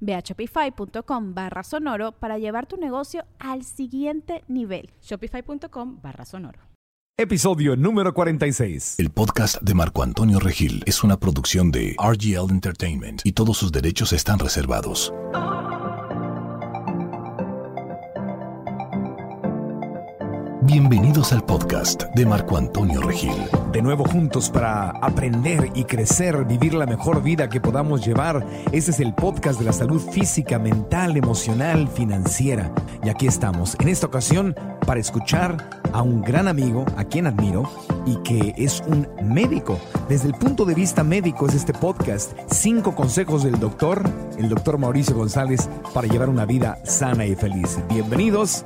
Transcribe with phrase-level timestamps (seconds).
[0.00, 4.90] Ve a shopify.com barra sonoro para llevar tu negocio al siguiente nivel.
[5.02, 6.60] Shopify.com barra sonoro.
[7.20, 8.94] Episodio número 46.
[8.98, 13.72] El podcast de Marco Antonio Regil es una producción de RGL Entertainment y todos sus
[13.72, 15.12] derechos están reservados.
[20.62, 23.32] Bienvenidos al podcast de Marco Antonio Regil.
[23.70, 28.44] De nuevo juntos para aprender y crecer, vivir la mejor vida que podamos llevar.
[28.72, 32.72] Este es el podcast de la salud física, mental, emocional, financiera.
[33.04, 37.70] Y aquí estamos, en esta ocasión, para escuchar a un gran amigo, a quien admiro,
[38.04, 39.78] y que es un médico.
[40.08, 42.32] Desde el punto de vista médico es este podcast.
[42.50, 44.02] Cinco consejos del doctor,
[44.36, 47.78] el doctor Mauricio González, para llevar una vida sana y feliz.
[47.88, 48.64] Bienvenidos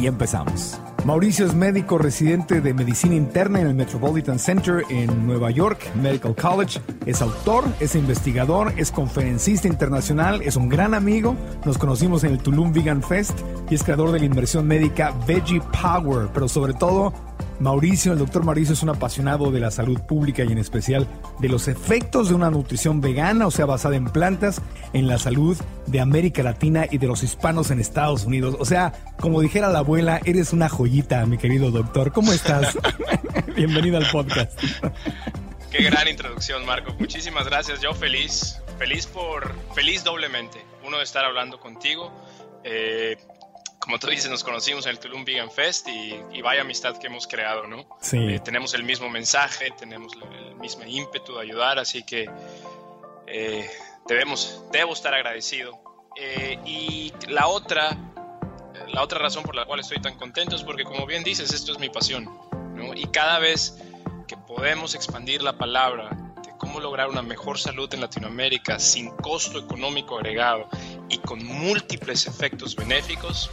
[0.00, 0.80] y empezamos.
[1.06, 6.36] Mauricio es médico residente de medicina interna en el Metropolitan Center en Nueva York Medical
[6.36, 6.80] College.
[7.04, 11.34] Es autor, es investigador, es conferencista internacional, es un gran amigo.
[11.64, 15.60] Nos conocimos en el Tulum Vegan Fest y es creador de la inversión médica Veggie
[15.82, 17.12] Power, pero sobre todo
[17.58, 21.06] Mauricio, el doctor Mauricio es un apasionado de la salud pública y en especial
[21.38, 24.60] de los efectos de una nutrición vegana, o sea, basada en plantas,
[24.92, 28.56] en la salud de América Latina y de los hispanos en Estados Unidos.
[28.58, 32.12] O sea, como dijera la abuela, eres una joyita, mi querido doctor.
[32.12, 32.76] ¿Cómo estás?
[33.56, 34.52] Bienvenido al podcast.
[35.70, 36.94] Qué gran introducción, Marco.
[36.98, 37.80] Muchísimas gracias.
[37.80, 40.58] Yo feliz, feliz por, feliz doblemente.
[40.86, 42.12] Uno de estar hablando contigo.
[42.64, 43.16] Eh,
[43.86, 47.28] como tú dices, nos conocimos en el Tulum Vegan Fest y, vaya amistad que hemos
[47.28, 47.86] creado, ¿no?
[48.00, 48.16] Sí.
[48.18, 52.28] Eh, tenemos el mismo mensaje, tenemos el mismo ímpetu de ayudar, así que
[53.28, 53.70] eh,
[54.08, 55.78] debemos, debo estar agradecido.
[56.16, 57.96] Eh, y la otra,
[58.88, 61.70] la otra razón por la cual estoy tan contento es porque, como bien dices, esto
[61.70, 62.28] es mi pasión,
[62.74, 62.92] ¿no?
[62.92, 63.78] Y cada vez
[64.26, 66.10] que podemos expandir la palabra
[66.44, 70.68] de cómo lograr una mejor salud en Latinoamérica sin costo económico agregado
[71.08, 73.48] y con múltiples efectos benéficos,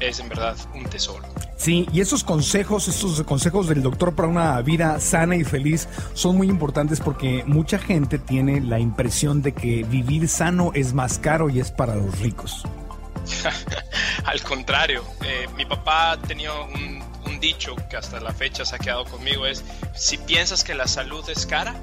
[0.00, 1.26] es en verdad un tesoro.
[1.56, 6.36] Sí, y esos consejos, esos consejos del doctor para una vida sana y feliz son
[6.36, 11.50] muy importantes porque mucha gente tiene la impresión de que vivir sano es más caro
[11.50, 12.62] y es para los ricos.
[14.24, 18.78] Al contrario, eh, mi papá tenía un, un dicho que hasta la fecha se ha
[18.78, 21.74] quedado conmigo, es, si piensas que la salud es cara,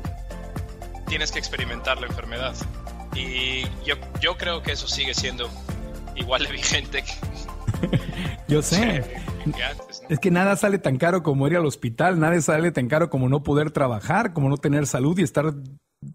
[1.08, 2.56] tienes que experimentar la enfermedad.
[3.14, 5.50] Y yo, yo creo que eso sigue siendo
[6.16, 7.04] igual de vigente
[8.48, 9.04] Yo sé.
[10.10, 13.30] Es que nada sale tan caro como ir al hospital, nada sale tan caro como
[13.30, 15.54] no poder trabajar, como no tener salud y estar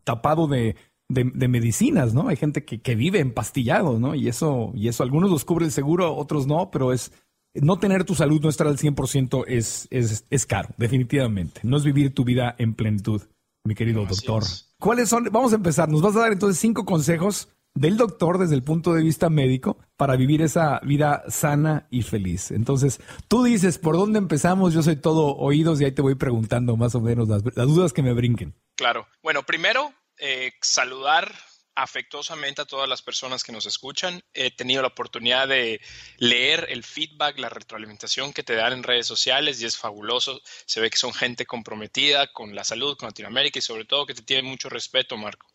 [0.05, 0.77] tapado de,
[1.09, 2.29] de, medicinas, ¿no?
[2.29, 4.15] Hay gente que, que, vive empastillado, ¿no?
[4.15, 7.13] Y eso, y eso algunos los cubre el seguro, otros no, pero es
[7.55, 11.61] no tener tu salud, no estar al 100% es, es, es caro, definitivamente.
[11.65, 13.23] No es vivir tu vida en plenitud,
[13.65, 14.45] mi querido doctor.
[14.79, 15.25] ¿Cuáles son?
[15.33, 15.89] Vamos a empezar.
[15.89, 19.79] Nos vas a dar entonces cinco consejos del doctor desde el punto de vista médico
[19.97, 22.51] para vivir esa vida sana y feliz.
[22.51, 24.75] Entonces, tú dices, ¿por dónde empezamos?
[24.75, 28.03] Yo soy todo oídos y ahí te voy preguntando más o menos las, dudas que
[28.03, 28.55] me brinquen.
[28.75, 29.07] Claro.
[29.23, 31.33] Bueno, primero, eh, saludar
[31.75, 34.23] afectuosamente a todas las personas que nos escuchan.
[34.35, 35.81] He tenido la oportunidad de
[36.19, 40.41] leer el feedback, la retroalimentación que te dan en redes sociales y es fabuloso.
[40.67, 44.15] Se ve que son gente comprometida con la salud, con Latinoamérica y sobre todo que
[44.15, 45.47] te tienen mucho respeto, Marco.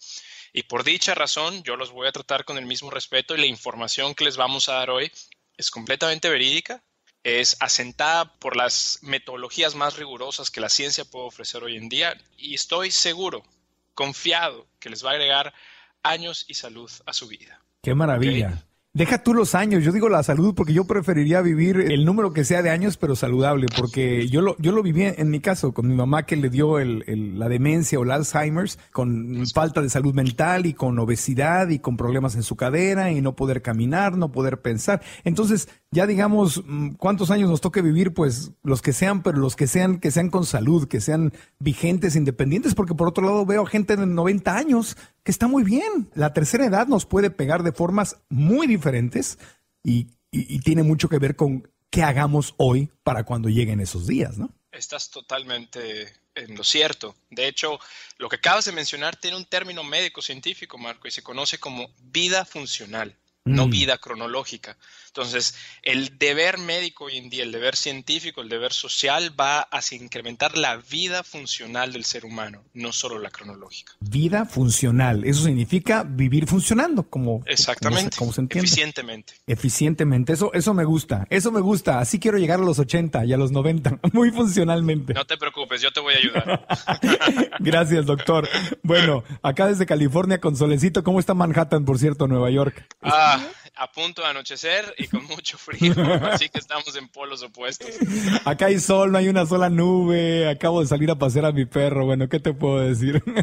[0.58, 3.46] Y por dicha razón, yo los voy a tratar con el mismo respeto y la
[3.46, 5.12] información que les vamos a dar hoy
[5.58, 6.82] es completamente verídica,
[7.24, 12.16] es asentada por las metodologías más rigurosas que la ciencia puede ofrecer hoy en día
[12.38, 13.44] y estoy seguro,
[13.96, 15.54] confiado, que les va a agregar
[16.04, 17.60] años y salud a su vida.
[17.84, 18.66] Qué maravilla.
[18.96, 22.46] Deja tú los años, yo digo la salud porque yo preferiría vivir el número que
[22.46, 25.90] sea de años, pero saludable, porque yo lo, yo lo viví en mi caso con
[25.90, 27.04] mi mamá que le dio el,
[27.38, 31.98] la demencia o el Alzheimer's, con falta de salud mental y con obesidad y con
[31.98, 35.02] problemas en su cadera y no poder caminar, no poder pensar.
[35.26, 39.56] Entonces, ya digamos, mm, cuántos años nos toque vivir, pues los que sean, pero los
[39.56, 43.66] que sean, que sean con salud, que sean vigentes, independientes, porque por otro lado veo
[43.66, 46.10] gente de 90 años que está muy bien.
[46.14, 49.40] La tercera edad nos puede pegar de formas muy diferentes
[49.84, 54.38] y, y tiene mucho que ver con qué hagamos hoy para cuando lleguen esos días,
[54.38, 54.50] ¿no?
[54.74, 57.16] Estás totalmente en lo cierto.
[57.30, 57.80] De hecho,
[58.18, 61.88] lo que acabas de mencionar tiene un término médico científico, Marco, y se conoce como
[62.02, 63.16] vida funcional
[63.46, 63.70] no mm.
[63.70, 64.78] vida cronológica.
[65.16, 69.80] Entonces, el deber médico hoy en día, el deber científico, el deber social va a
[69.92, 73.94] incrementar la vida funcional del ser humano, no solo la cronológica.
[74.02, 78.68] Vida funcional, eso significa vivir funcionando, como, Exactamente, como se, entiende.
[78.68, 79.36] Eficientemente.
[79.48, 83.32] Eficientemente, eso, eso me gusta, eso me gusta, así quiero llegar a los 80 y
[83.32, 85.14] a los 90, muy funcionalmente.
[85.14, 86.68] No te preocupes, yo te voy a ayudar.
[87.60, 88.50] Gracias, doctor.
[88.84, 92.86] Bueno, acá desde California con Solecito, ¿cómo está Manhattan, por cierto, Nueva York?
[93.02, 93.42] Ah,
[93.78, 95.94] a punto de anochecer y con mucho frío,
[96.32, 97.90] así que estamos en polos opuestos.
[98.44, 101.66] Acá hay sol, no hay una sola nube, acabo de salir a pasear a mi
[101.66, 103.24] perro, bueno, ¿qué te puedo decir?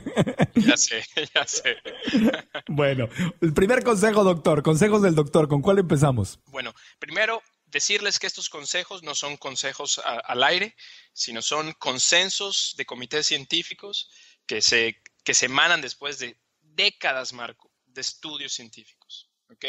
[0.54, 1.02] Ya sé,
[1.34, 1.76] ya sé.
[2.68, 3.08] Bueno,
[3.40, 6.38] el primer consejo, doctor, consejos del doctor, ¿con cuál empezamos?
[6.46, 10.76] Bueno, primero, decirles que estos consejos no son consejos al aire,
[11.12, 14.10] sino son consensos de comités científicos
[14.46, 19.32] que se, que se emanan después de décadas, Marco, de estudios científicos.
[19.52, 19.64] ¿ok?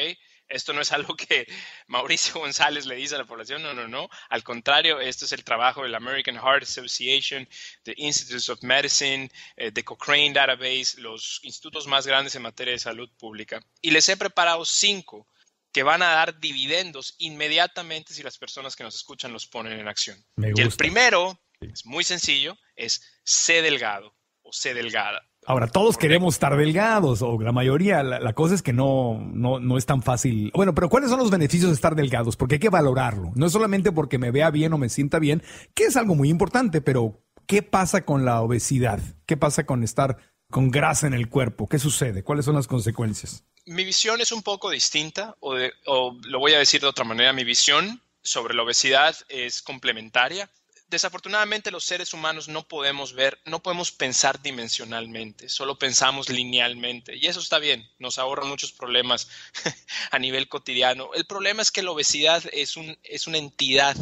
[0.47, 1.47] Esto no es algo que
[1.87, 4.09] Mauricio González le dice a la población, no, no, no.
[4.29, 7.47] Al contrario, esto es el trabajo de la American Heart Association,
[7.83, 12.79] de Institutes of Medicine, eh, de Cochrane Database, los institutos más grandes en materia de
[12.79, 13.59] salud pública.
[13.81, 15.27] Y les he preparado cinco
[15.73, 19.87] que van a dar dividendos inmediatamente si las personas que nos escuchan los ponen en
[19.87, 20.23] acción.
[20.37, 25.27] Y el primero, es muy sencillo, es sé delgado o sé delgada.
[25.45, 29.77] Ahora, todos queremos estar delgados, o la mayoría, la, cosa es que no, no, no,
[29.77, 30.51] es tan fácil.
[30.53, 32.37] Bueno, pero ¿cuáles son los beneficios de estar delgados?
[32.37, 33.31] Porque hay que valorarlo.
[33.35, 35.43] No es solamente porque me vea bien o me sienta bien,
[35.73, 38.99] que es algo muy importante, pero ¿qué pasa con la obesidad?
[39.25, 40.17] ¿Qué pasa con estar
[40.49, 41.67] con grasa en el cuerpo?
[41.67, 42.23] ¿Qué sucede?
[42.23, 43.43] ¿Cuáles son las consecuencias?
[43.65, 45.55] Mi visión es un poco distinta, o,
[45.85, 50.49] o lo voy a decir de otra manera, mi visión sobre la obesidad es complementaria
[50.87, 57.15] desafortunadamente los seres humanos no podemos ver, no podemos pensar dimensionalmente, solo pensamos linealmente.
[57.15, 59.27] Y eso está bien, nos ahorra muchos problemas
[60.11, 61.13] a nivel cotidiano.
[61.13, 63.95] El problema es que la obesidad es, un, es una entidad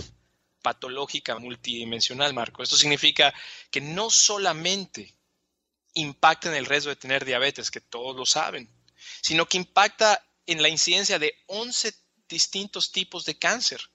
[0.62, 2.64] patológica multidimensional, Marco.
[2.64, 3.34] Esto significa
[3.70, 5.16] que no solamente
[5.94, 8.70] impacta en el riesgo de tener diabetes, que todos lo saben,
[9.22, 11.94] sino que impacta en la incidencia de 11
[12.28, 13.91] distintos tipos de cáncer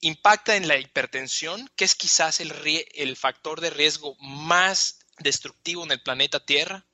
[0.00, 2.52] impacta en la hipertensión, que es quizás el,
[2.94, 6.84] el factor de riesgo más destructivo en el planeta Tierra.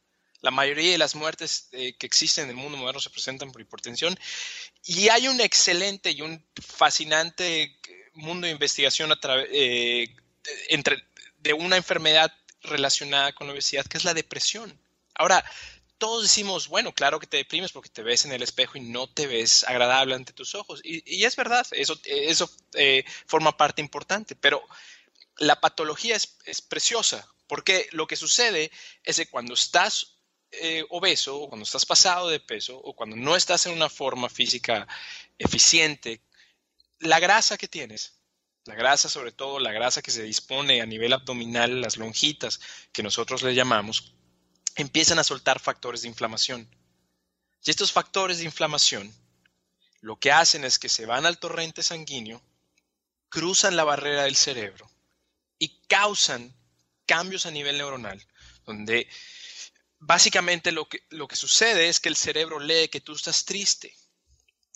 [0.40, 3.60] La mayoría de las muertes eh, que existen en el mundo moderno se presentan por
[3.60, 4.18] hipertensión.
[4.84, 7.78] Y hay un excelente y un fascinante
[8.14, 9.18] mundo de investigación a
[9.50, 10.14] eh,
[10.68, 11.02] entre,
[11.38, 12.32] de una enfermedad
[12.62, 14.78] relacionada con la obesidad, que es la depresión.
[15.14, 15.44] Ahora,
[15.98, 19.08] todos decimos, bueno, claro que te deprimes porque te ves en el espejo y no
[19.08, 20.80] te ves agradable ante tus ojos.
[20.84, 24.62] Y, es verdad, eso, eso eh, forma parte importante, pero
[25.38, 28.70] la patología es, preciosa porque lo que sucede
[29.04, 30.18] es que cuando estás
[30.50, 34.28] eh, obeso o cuando estás pasado de peso o cuando no estás en una forma
[34.28, 34.86] física
[35.38, 36.22] eficiente,
[36.98, 38.18] la grasa que tienes,
[38.64, 42.60] la grasa sobre todo, la grasa que se dispone a nivel abdominal, las lonjitas
[42.92, 44.15] que nosotros le llamamos,
[44.76, 46.68] empiezan a soltar factores de inflamación.
[47.64, 49.12] Y estos factores de inflamación
[50.00, 52.40] lo que hacen es que se van al torrente sanguíneo,
[53.28, 54.88] cruzan la barrera del cerebro
[55.58, 56.54] y causan
[57.06, 58.24] cambios a nivel neuronal,
[58.64, 59.08] donde
[59.98, 63.94] básicamente lo que, lo que sucede es que el cerebro lee que tú estás triste.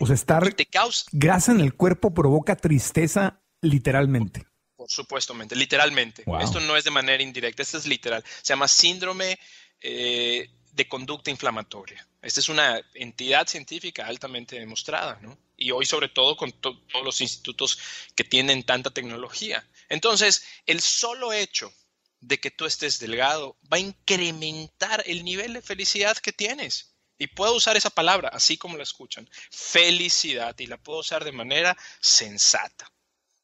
[0.01, 1.05] O sea, estar te causa...
[1.13, 4.47] grasa en el cuerpo provoca tristeza literalmente.
[4.75, 6.25] Por supuesto, literalmente.
[6.41, 8.25] Esto no es de manera indirecta, esto es literal.
[8.43, 9.39] Se llama síndrome
[9.81, 12.07] eh, de conducta inflamatoria.
[12.23, 15.39] Esta es una entidad científica altamente demostrada, ¿no?
[15.57, 17.79] Y hoy sobre todo con todos los institutos
[18.15, 19.67] que tienen tanta tecnología.
[19.89, 21.73] Entonces, el solo hecho
[22.21, 26.95] de que tú estés delgado va a incrementar el nivel de felicidad que tienes.
[27.19, 31.33] Y puedo usar esa palabra, así como la escuchan, felicidad, y la puedo usar de
[31.33, 32.91] manera sensata.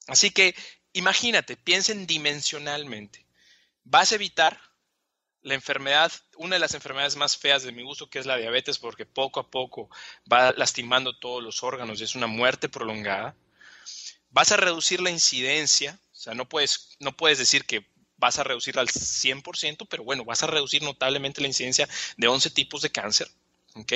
[0.07, 0.55] Así que
[0.93, 3.27] imagínate, piensen dimensionalmente.
[3.85, 4.59] Vas a evitar
[5.47, 8.79] la enfermedad, una de las enfermedades más feas de mi gusto, que es la diabetes,
[8.79, 9.89] porque poco a poco
[10.31, 13.37] va lastimando todos los órganos y es una muerte prolongada.
[14.31, 17.87] Vas a reducir la incidencia, o sea, no puedes, no puedes decir que
[18.17, 22.51] vas a reducir al 100%, pero bueno, vas a reducir notablemente la incidencia de 11
[22.51, 23.31] tipos de cáncer,
[23.77, 23.93] ¿ok?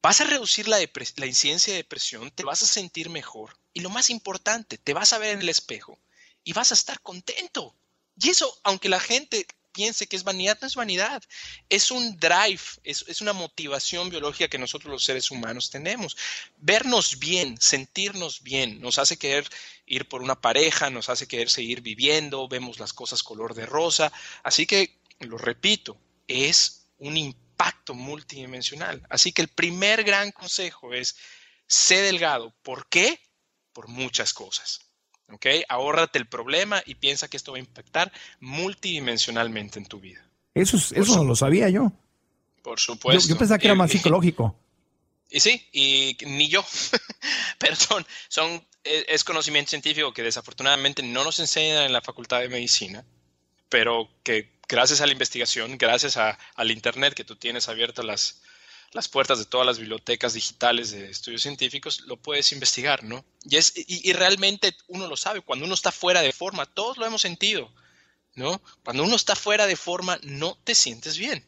[0.00, 3.90] Vas a reducir la, la incidencia de depresión, te vas a sentir mejor, Y lo
[3.90, 5.98] más importante, te vas a ver en el espejo
[6.44, 7.76] y vas a estar contento.
[8.18, 11.22] Y eso, aunque la gente piense que es vanidad, no es vanidad,
[11.68, 16.16] es un drive, es, una motivación biológica que nosotros los seres humanos tenemos.
[16.56, 19.48] Vernos bien, sentirnos bien, nos hace querer
[19.86, 24.12] ir por una pareja, nos hace querer seguir viviendo, vemos las cosas color de rosa.
[24.42, 29.04] Así que, lo repito, es un impacto multidimensional.
[29.08, 31.16] Así que el primer gran consejo es,
[31.66, 32.54] sé delgado.
[32.62, 33.20] ¿Por qué?
[33.72, 34.89] Por muchas cosas.
[35.32, 35.46] ¿Ok?
[35.68, 40.24] Ahórrate el problema y piensa que esto va a impactar multidimensionalmente en tu vida.
[40.54, 41.92] Eso, eso no lo sabía yo.
[42.62, 43.28] Por supuesto.
[43.28, 44.56] Yo, pensaba que era más psicológico.
[45.30, 46.64] Y sí, y ni yo.
[47.58, 52.48] Perdón, son, e, es conocimiento científico que desafortunadamente no nos enseñan en la Facultad de
[52.48, 53.04] Medicina,
[53.68, 58.42] pero que gracias a la investigación, gracias al Internet que tú tienes abiertas las,
[58.92, 63.24] las puertas de todas las bibliotecas digitales de estudios científicos, lo puedes investigar, ¿no?
[63.44, 67.06] Y, es, y, realmente uno lo sabe, cuando uno está fuera de forma, todos lo
[67.06, 67.70] hemos sentido,
[68.34, 68.60] ¿no?
[68.84, 71.44] Cuando uno está fuera de forma, no te sientes bien.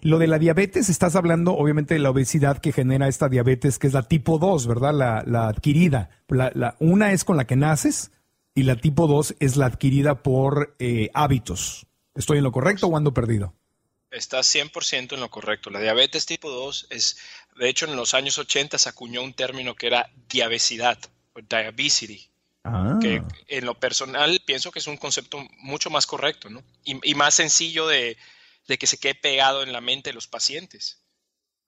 [0.00, 3.86] Lo de la diabetes, estás hablando obviamente de la obesidad que genera esta diabetes, que
[3.86, 4.94] es la tipo 2, ¿verdad?
[5.26, 6.10] La, adquirida.
[6.28, 8.12] La, una es con la que naces
[8.54, 11.86] y la tipo 2 es la adquirida por eh, hábitos.
[12.14, 13.54] ¿Estoy en lo correcto o ando perdido?
[14.14, 15.70] Estás 100% en lo correcto.
[15.70, 17.16] La diabetes tipo 2 es,
[17.56, 20.98] de hecho, en los años 80 se acuñó un término que era diabesidad
[21.32, 22.30] o diabesity.
[22.62, 22.98] Ah.
[23.00, 26.62] Que en lo personal pienso que es un concepto mucho más correcto ¿no?
[26.82, 28.16] y, más sencillo de,
[28.66, 31.04] que se quede pegado en la mente de los pacientes.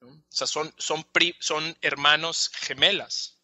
[0.00, 1.04] O sea, son, son,
[1.40, 3.40] son hermanos gemelas.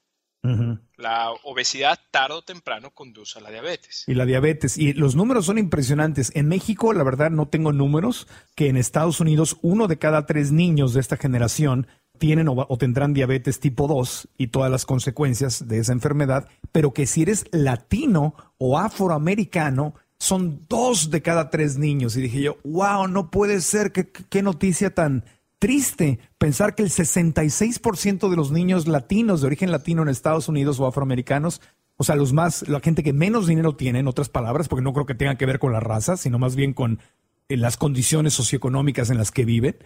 [1.02, 4.04] La obesidad tarde o temprano conduce a la diabetes.
[4.06, 4.78] Y la diabetes.
[4.78, 6.30] Y los números son impresionantes.
[6.37, 10.52] En México, la verdad, no tengo números, que en Estados Unidos uno de cada tres
[10.52, 15.78] niños de esta generación tienen o, tendrán diabetes tipo 2 y todas las consecuencias de
[15.78, 22.16] esa enfermedad, pero que si eres latino o afroamericano, son dos de cada tres niños.
[22.16, 25.25] Y dije yo, wow, no puede ser, qué noticia tan,
[25.62, 30.81] triste pensar que el 66% de los niños latinos de origen latino en Estados Unidos
[30.81, 31.61] o afroamericanos,
[31.97, 34.92] o sea, los más, la gente que menos dinero tiene, en otras palabras, porque no
[34.92, 36.99] creo que tenga que ver con la raza, sino más bien con
[37.49, 39.76] eh, las condiciones socioeconómicas en las que viven.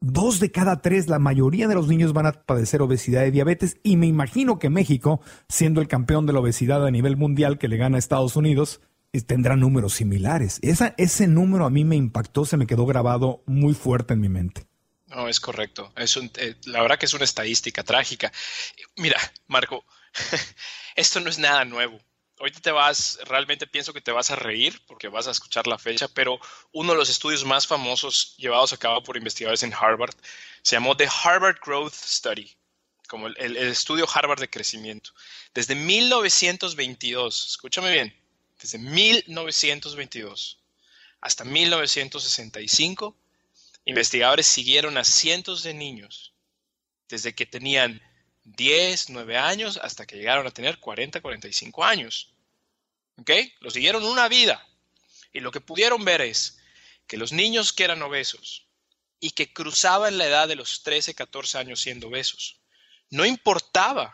[0.00, 3.76] Dos de cada tres, la mayoría de los niños van a padecer obesidad y diabetes,
[3.84, 7.68] y me imagino que México, siendo el campeón de la obesidad a nivel mundial que
[7.68, 8.80] le gana a Estados Unidos,
[9.12, 10.58] eh, tendrá números similares.
[10.62, 14.28] Esa, ese número a mí me impactó, se me quedó grabado muy fuerte en mi
[14.28, 14.71] mente.
[15.14, 15.92] No, es correcto.
[15.96, 18.32] Es eh, la verdad que es una estadística trágica.
[18.96, 19.84] Mira, Marco,
[20.96, 22.00] esto no es nada nuevo.
[22.38, 25.78] Ahorita te vas, realmente pienso que te vas a reír porque vas a escuchar la
[25.78, 26.40] fecha, pero
[26.72, 30.14] uno de los estudios más famosos llevados a cabo por investigadores en Harvard
[30.62, 32.50] se llamó The Harvard Growth Study,
[33.06, 35.12] como el estudio Harvard de crecimiento.
[35.54, 38.16] Desde 1922, escúchame bien,
[38.58, 40.58] desde 1922
[41.20, 43.16] hasta 1965
[43.84, 46.34] Investigadores siguieron a cientos de niños
[47.08, 48.00] desde que tenían
[48.44, 52.34] 10, 9 años hasta que llegaron a tener 40, 45 años.
[53.16, 53.30] ¿Ok?
[53.60, 54.66] Los siguieron una vida.
[55.32, 56.58] Y lo que pudieron ver es
[57.06, 58.66] que los niños que eran obesos
[59.20, 62.60] y que cruzaban la edad de los 13, 14 años siendo obesos,
[63.10, 64.12] no importaba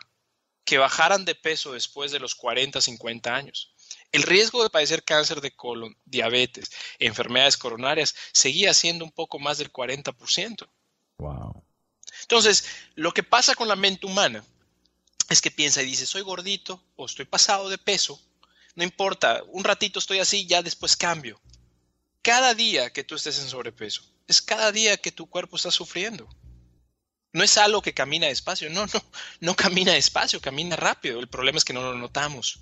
[0.65, 3.73] que bajaran de peso después de los 40, 50 años.
[4.11, 9.59] El riesgo de padecer cáncer de colon, diabetes, enfermedades coronarias seguía siendo un poco más
[9.59, 10.67] del 40%.
[11.19, 11.63] Wow.
[12.21, 14.43] Entonces, lo que pasa con la mente humana
[15.29, 18.19] es que piensa y dice, soy gordito o estoy pasado de peso,
[18.75, 21.39] no importa, un ratito estoy así, ya después cambio.
[22.21, 26.29] Cada día que tú estés en sobrepeso, es cada día que tu cuerpo está sufriendo.
[27.31, 29.03] No es algo que camina despacio, no, no,
[29.41, 31.19] no camina despacio, camina rápido.
[31.19, 32.59] El problema es que no lo notamos.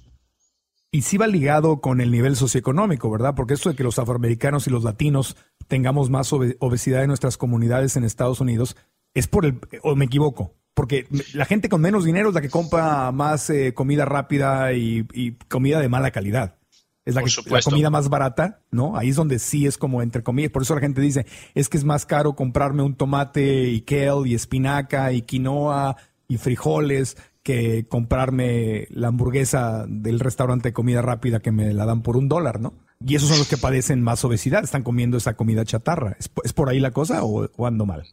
[0.92, 3.36] Y sí va ligado con el nivel socioeconómico, ¿verdad?
[3.36, 5.36] Porque esto de que los afroamericanos y los latinos
[5.68, 8.78] tengamos más obesidad en nuestras comunidades en Estados Unidos
[9.14, 12.50] es por el, o me equivoco, porque la gente con menos dinero es la que
[12.50, 16.56] compra más eh, comida rápida y, comida de mala calidad.
[17.04, 18.98] Es la, la, comida más barata, ¿no?
[18.98, 20.52] Ahí es donde sí es como entre comillas.
[20.52, 21.26] Por eso la gente dice,
[21.56, 25.96] es que es más caro comprarme un tomate y kale y espinaca y quinoa
[26.28, 27.18] y frijoles
[27.48, 32.28] que comprarme la hamburguesa del restaurante de comida rápida que me la dan por un
[32.28, 32.74] dólar, ¿no?
[33.00, 36.18] Y esos son los que padecen más obesidad, están comiendo esa comida chatarra.
[36.20, 38.04] ¿Es, por ahí la cosa o, ando mal?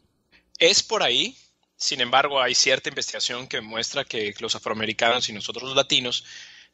[0.57, 1.35] Es por ahí.
[1.75, 6.23] Sin embargo, hay cierta investigación que muestra que los afroamericanos y nosotros los latinos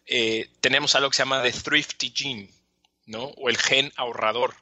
[0.06, 2.51] eh, tenemos algo que se llama the thrifty gene,
[3.08, 3.24] ¿no?
[3.24, 4.53] O el gen ahorrador,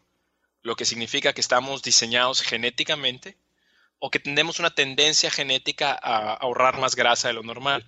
[0.62, 3.36] lo que significa que estamos diseñados genéticamente
[4.00, 7.86] o que tenemos una tendencia genética a ahorrar más grasa de lo normal,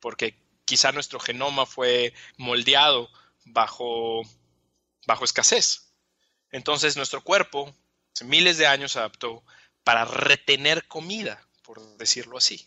[0.00, 3.08] porque quizá nuestro genoma fue moldeado
[3.44, 4.22] bajo,
[5.06, 5.94] bajo escasez.
[6.50, 7.74] Entonces nuestro cuerpo,
[8.14, 9.42] hace miles de años, se adaptó
[9.84, 12.66] para retener comida, por decirlo así.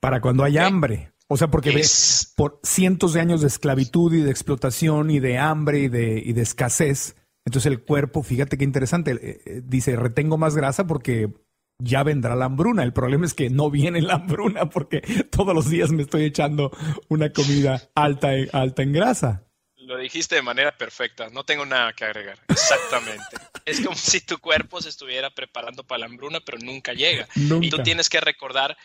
[0.00, 1.12] Para cuando hay hambre.
[1.32, 5.38] O sea, porque ves por cientos de años de esclavitud y de explotación y de
[5.38, 9.96] hambre y de, y de escasez, entonces el cuerpo, fíjate qué interesante, eh, eh, dice,
[9.96, 11.32] retengo más grasa porque
[11.80, 12.82] ya vendrá la hambruna.
[12.82, 16.70] El problema es que no viene la hambruna porque todos los días me estoy echando
[17.08, 19.44] una comida alta en, alta en grasa.
[19.76, 22.38] Lo dijiste de manera perfecta, no tengo nada que agregar.
[22.48, 23.36] Exactamente.
[23.64, 27.26] es como si tu cuerpo se estuviera preparando para la hambruna, pero nunca llega.
[27.34, 28.76] Y tú tienes que recordar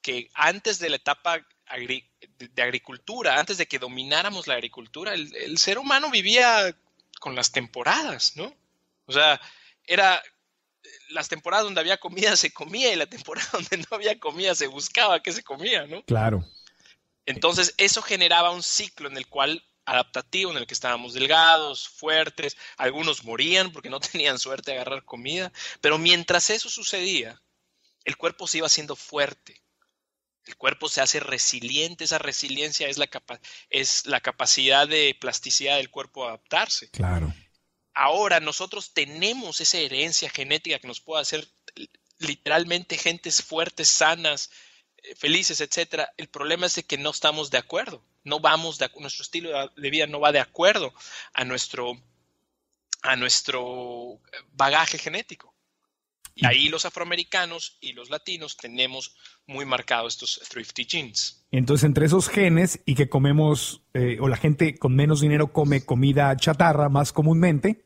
[0.00, 1.44] que antes de la etapa
[1.76, 6.74] de agricultura, antes de que domináramos la agricultura, el ser humano vivía
[7.20, 8.54] con las temporadas, ¿no?
[9.06, 9.40] O sea,
[9.86, 10.22] era
[11.10, 14.66] las temporadas donde había comida se comía y la temporada donde no había comida se
[14.66, 16.02] buscaba qué se comía, ¿no?
[16.04, 16.44] Claro.
[17.26, 22.56] Entonces, eso generaba un ciclo en el cual adaptativo en el que estábamos delgados, fuertes,
[22.76, 27.40] algunos morían porque no tenían suerte de agarrar comida, pero mientras eso sucedía,
[28.04, 29.62] el cuerpo se iba haciendo fuerte.
[30.46, 33.08] El cuerpo se hace resiliente, esa resiliencia es la,
[33.70, 36.90] es la capacidad de plasticidad del cuerpo a adaptarse.
[36.90, 37.32] Claro.
[37.94, 41.48] Ahora nosotros tenemos esa herencia genética que nos puede hacer
[42.18, 44.50] literalmente gentes fuertes, sanas,
[44.98, 46.12] eh, felices, etcétera.
[46.16, 48.04] El problema es de que no estamos de acuerdo.
[48.24, 50.92] No vamos de nuestro estilo de vida no va de acuerdo
[51.34, 52.00] a nuestro
[53.02, 54.20] a nuestro
[54.52, 55.54] bagaje genético.
[56.36, 59.14] Y ahí los afroamericanos y los latinos tenemos
[59.46, 61.46] muy marcados estos thrifty genes.
[61.52, 65.84] Entonces, entre esos genes y que comemos, eh, o la gente con menos dinero come
[65.84, 67.83] comida chatarra más comúnmente,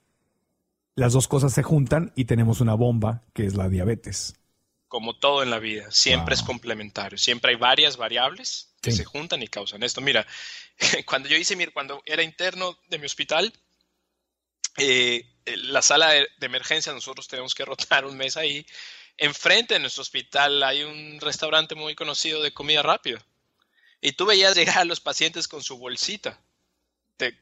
[0.99, 4.35] las dos cosas se juntan y tenemos una bomba que es la diabetes.
[4.89, 7.17] Como todo en la vida, siempre es complementario.
[7.19, 10.01] Siempre hay varias variables que se juntan y causan esto.
[10.01, 10.27] Mira,
[11.07, 13.53] cuando yo hice mi, cuando era interno de mi hospital,
[14.77, 18.67] eh, la sala de, emergencia, nosotros tenemos que rotar un mes ahí.
[19.19, 23.25] Enfrente de nuestro hospital hay un restaurante muy conocido de comida rápida.
[24.01, 26.41] Y tú veías llegar a los pacientes con su bolsita,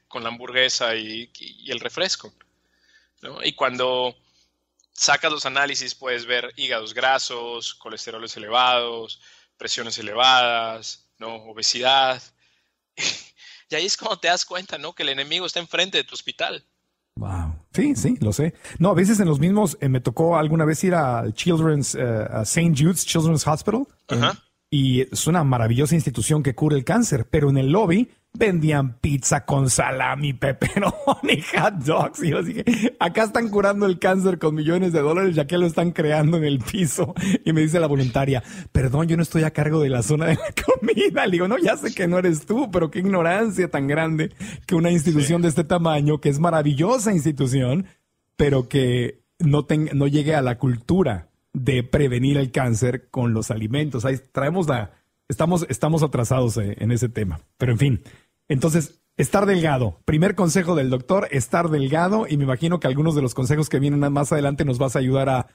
[0.08, 1.30] con la hamburguesa y,
[1.66, 2.34] el refresco.
[3.44, 4.14] Y cuando
[4.92, 9.20] sacas los análisis puedes ver hígados grasos, colesteroles elevados,
[9.56, 11.36] presiones elevadas, ¿no?
[11.36, 12.22] obesidad.
[13.68, 14.92] Y ahí es cuando te das cuenta ¿no?
[14.92, 16.64] que el enemigo está enfrente de tu hospital.
[17.16, 17.52] Wow.
[17.72, 18.54] Sí, sí, lo sé.
[18.78, 22.42] No, a veces en los mismos, eh, me tocó alguna vez ir al Children's, uh,
[22.42, 22.74] St.
[22.76, 23.86] Jude's Children's Hospital.
[24.06, 24.40] Ajá.
[24.70, 29.44] y es una maravillosa institución que cura el cáncer, pero en el lobby vendían pizza
[29.44, 32.22] con salami, pepperoni, hot dogs.
[32.22, 32.64] Y yo dije,
[32.98, 36.44] acá están curando el cáncer con millones de dólares, ya que lo están creando en
[36.44, 37.14] el piso.
[37.44, 40.34] Y me dice la voluntaria, perdón, yo no estoy a cargo de la zona de
[40.34, 41.26] la comida.
[41.26, 44.32] Le digo, no, ya sé que no eres tú, pero qué ignorancia tan grande
[44.66, 47.86] que una institución de este tamaño, que es maravillosa institución,
[48.36, 54.04] pero que no, no llegue a la cultura de prevenir el cáncer con los alimentos.
[54.04, 54.92] Ahí traemos la,
[55.28, 57.40] estamos, estamos atrasados eh, en ese tema.
[57.56, 58.02] Pero en fin,
[58.48, 59.98] entonces, estar delgado.
[60.04, 62.26] Primer consejo del doctor, estar delgado.
[62.28, 65.00] Y me imagino que algunos de los consejos que vienen más adelante nos vas a
[65.00, 65.48] ayudar a,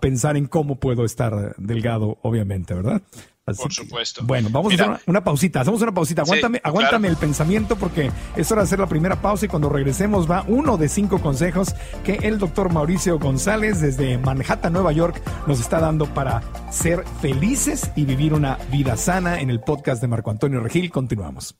[0.00, 3.02] pensar en cómo puedo estar delgado, obviamente, ¿verdad?
[3.44, 4.22] Por supuesto.
[4.24, 5.62] bueno, vamos a hacer una, pausita.
[5.62, 6.22] Hacemos una pausita.
[6.22, 10.30] Aguántame, aguántame el pensamiento porque es hora de hacer la primera pausa y cuando regresemos
[10.30, 11.74] va uno de cinco consejos
[12.04, 17.90] que el doctor Mauricio González desde Manhattan, Nueva York, nos está dando para ser felices
[17.96, 20.92] y vivir una vida sana en el podcast de Marco Antonio Regil.
[20.92, 21.56] Continuamos.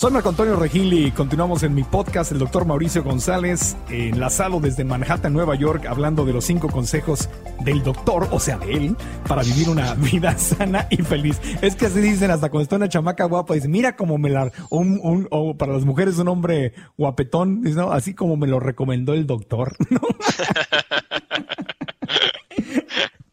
[0.00, 4.84] Soy Marco Antonio Regil y continuamos en mi podcast, el doctor Mauricio González, enlazado desde
[4.84, 7.28] Manhattan, Nueva York, hablando de los cinco consejos
[7.64, 11.40] del doctor, o sea, de él, para vivir una vida sana y feliz.
[11.62, 14.52] Es que así dicen hasta cuando está una chamaca guapa, dice, mira cómo me la,
[14.70, 19.26] un, un, o para las mujeres un hombre guapetón, así como me lo recomendó el
[19.26, 19.74] doctor.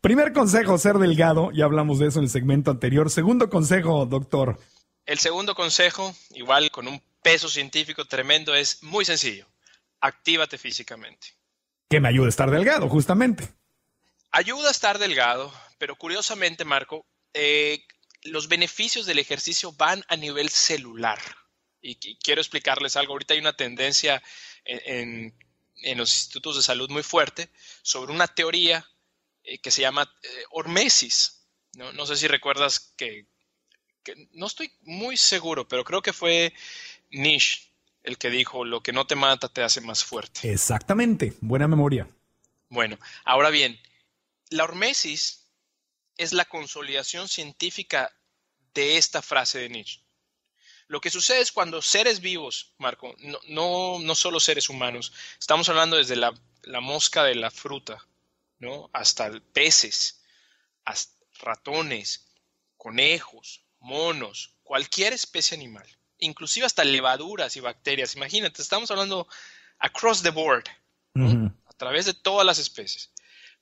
[0.02, 3.12] Primer consejo, ser delgado, ya hablamos de eso en el segmento anterior.
[3.12, 4.58] Segundo consejo, doctor,
[5.06, 9.48] el segundo consejo, igual con un peso científico tremendo, es muy sencillo.
[10.00, 11.28] Actívate físicamente.
[11.90, 13.54] Que me ayuda a estar delgado, justamente.
[14.32, 17.86] Ayuda a estar delgado, pero curiosamente, Marco, eh,
[18.24, 21.20] los beneficios del ejercicio van a nivel celular.
[21.82, 23.14] Y, quiero explicarles algo.
[23.14, 24.22] Ahorita hay una tendencia
[24.66, 25.34] en,
[25.98, 27.50] los institutos de salud muy fuerte
[27.84, 28.86] sobre una teoría
[29.44, 31.48] eh, que se llama eh, hormesis.
[31.76, 32.06] ¿no?
[32.06, 33.28] sé si recuerdas que
[34.34, 36.54] no estoy muy seguro, pero creo que fue
[37.12, 37.72] Nish
[38.06, 40.52] el que dijo, lo que no te mata te hace más fuerte.
[40.52, 42.08] Exactamente, buena memoria.
[42.70, 43.80] Bueno, ahora bien,
[44.50, 45.48] la hormesis
[46.18, 48.14] es la consolidación científica
[48.74, 50.02] de esta frase de Nietzsche.
[50.88, 53.16] Lo que sucede es cuando seres vivos, Marco,
[53.48, 56.32] no, no, solo seres humanos, estamos hablando desde la,
[56.80, 58.06] mosca de la fruta,
[58.60, 58.90] ¿no?
[58.94, 60.24] Hasta peces,
[60.84, 62.28] hasta ratones,
[62.78, 68.16] conejos, monos, cualquier especie animal, inclusive hasta levaduras y bacterias.
[68.16, 69.28] Imagínate, estamos hablando
[69.78, 70.66] across the board,
[71.16, 73.12] a través de todas las especies.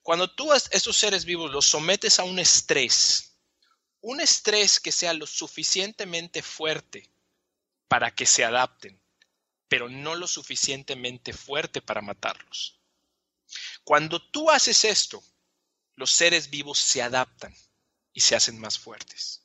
[0.01, 3.35] Cuando tú a estos seres vivos los sometes a un estrés,
[4.01, 7.11] un estrés que sea lo suficientemente fuerte
[7.87, 8.99] para que se adapten,
[9.67, 12.79] pero no lo suficientemente fuerte para matarlos.
[13.83, 15.21] Cuando tú haces esto,
[15.95, 17.53] los seres vivos se adaptan
[18.13, 19.42] y se hacen más fuertes.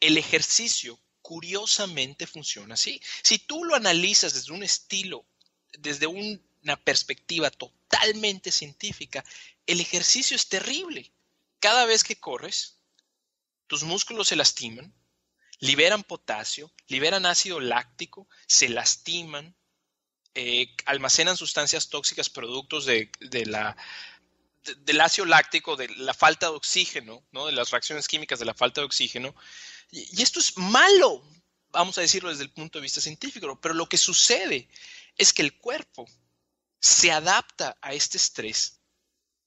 [0.00, 3.00] El ejercicio, curiosamente, funciona así.
[3.22, 5.24] Si tú lo analizas desde un estilo,
[5.78, 9.24] desde una perspectiva totalmente científica,
[9.66, 11.12] el ejercicio es terrible.
[11.60, 12.78] Cada vez que corres,
[13.66, 14.92] tus músculos se lastiman,
[15.60, 19.54] liberan potasio, liberan ácido láctico, se lastiman,
[20.34, 23.10] eh, almacenan sustancias tóxicas productos de,
[23.46, 23.76] la,
[24.62, 27.46] del ácido láctico, de la falta de oxígeno, ¿no?
[27.46, 29.34] de las reacciones químicas de la falta de oxígeno.
[29.90, 31.22] Y, esto es malo,
[31.70, 34.68] vamos a decirlo desde el punto de vista científico, pero lo que sucede
[35.16, 36.06] es que el cuerpo
[36.80, 38.80] se adapta a este estrés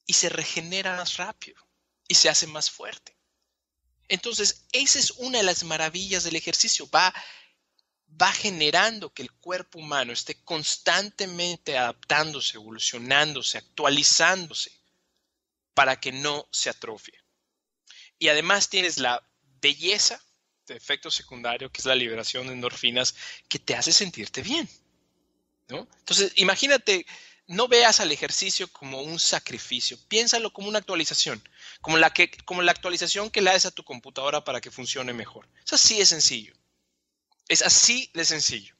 [0.06, 1.66] y se regenera más rápido
[2.08, 3.16] y se hace más fuerte.
[4.08, 6.88] Entonces, esa es una de las maravillas del ejercicio.
[6.92, 7.12] Va,
[8.22, 14.85] va generando que el cuerpo humano esté constantemente adaptándose, evolucionándose, actualizándose
[15.76, 17.22] para que no se atrofie.
[18.18, 19.22] Y además tienes la
[19.62, 20.20] belleza
[20.66, 23.14] de efecto secundario, que es la liberación de endorfinas,
[23.48, 24.68] que te hace sentirte bien.
[25.68, 25.88] ¿no?
[26.00, 27.06] Entonces, imagínate
[27.48, 31.48] no veas al ejercicio como un sacrificio, piénsalo como una actualización,
[31.82, 35.14] como la, que, como la actualización que le das a tu computadora para que funcione
[35.14, 35.48] mejor.
[35.64, 36.56] Es así de sencillo.
[37.48, 38.76] Es así de sencillo.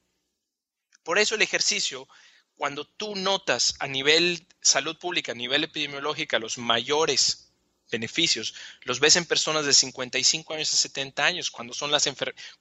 [1.04, 2.08] Por eso el ejercicio,
[2.56, 7.52] cuando tú notas a nivel salud pública, a nivel epidemiológica, los mayores
[7.92, 12.10] beneficios, los ves en personas de 55 años a 70 años, cuando, son las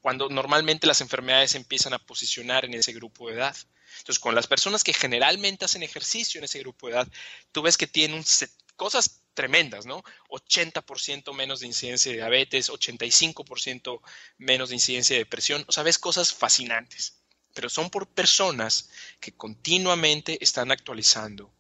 [0.01, 3.57] cuando normalmente las enfermedades empiezan a posicionar en ese grupo de edad.
[3.99, 7.09] Entonces, con las personas que generalmente hacen ejercicio en ese grupo de edad,
[7.53, 8.25] tú ves que tienen
[8.77, 10.03] cosas tremendas, ¿no?
[10.29, 14.01] 80% menos de incidencia de diabetes, 85%
[14.39, 17.19] menos de incidencia de depresión, o sea, ves cosas fascinantes,
[17.55, 18.91] pero son por personas
[19.21, 21.51] que continuamente están actualizando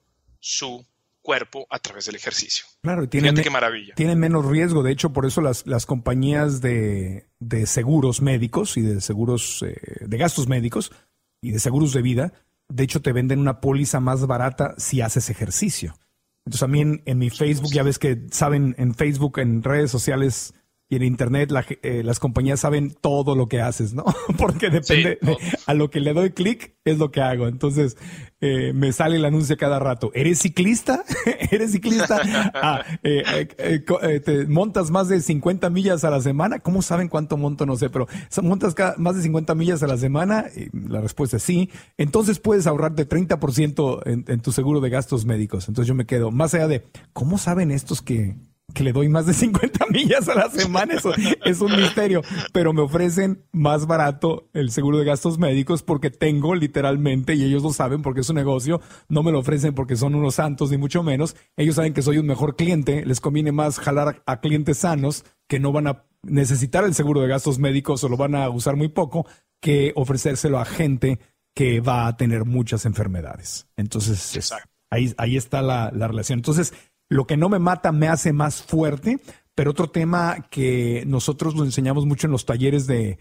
[0.40, 0.84] su
[1.22, 2.66] cuerpo a través del ejercicio.
[2.82, 3.94] Claro, y tienen, qué maravilla.
[3.94, 4.82] tienen menos riesgo.
[4.82, 9.74] De hecho, por eso las, las compañías de, de, seguros médicos y de seguros eh,
[10.00, 10.92] de gastos médicos
[11.40, 12.32] y de seguros de vida,
[12.68, 15.96] de hecho te venden una póliza más barata si haces ejercicio.
[16.44, 20.52] Entonces a mí en, mi Facebook, ya ves que saben en Facebook, en redes sociales
[20.88, 21.50] y en Internet,
[21.82, 24.04] eh, las compañías saben todo lo que haces, ¿no?
[24.38, 25.18] Porque depende
[25.66, 27.48] a lo que le doy clic es lo que hago.
[27.48, 27.96] Entonces,
[28.40, 30.10] eh, me sale el anuncio cada rato.
[30.12, 31.02] ¿Eres ciclista?
[31.50, 32.20] ¿Eres ciclista?
[32.54, 36.58] Ah, eh, eh, ¿Te montas más de 50 millas a la semana?
[36.58, 37.64] ¿Cómo saben cuánto monto?
[37.64, 38.06] No sé, pero
[38.42, 40.46] ¿montas más de 50 millas a la semana?
[40.72, 41.70] la respuesta es sí.
[41.96, 45.68] Entonces puedes ahorrarte 30% en, en tu seguro de gastos médicos.
[45.68, 48.36] Entonces yo me quedo, más allá de, ¿cómo saben estos que,
[48.74, 51.12] que le doy más de 50 millas a la semana, eso
[51.44, 56.54] es un misterio, pero me ofrecen más barato el seguro de gastos médicos porque tengo
[56.54, 60.14] literalmente, y ellos lo saben porque es un negocio, no me lo ofrecen porque son
[60.14, 63.78] unos santos ni mucho menos, ellos saben que soy un mejor cliente, les conviene más
[63.78, 68.08] jalar a clientes sanos que no van a necesitar el seguro de gastos médicos o
[68.08, 69.26] lo van a usar muy poco,
[69.60, 71.20] que ofrecérselo a gente
[71.54, 73.68] que va a tener muchas enfermedades.
[73.76, 74.52] Entonces,
[74.90, 76.40] ahí, ahí está la, la relación.
[76.40, 76.74] Entonces,
[77.08, 79.20] lo que no me mata me hace más fuerte,
[79.54, 83.18] pero otro tema que nosotros lo enseñamos mucho en los talleres de,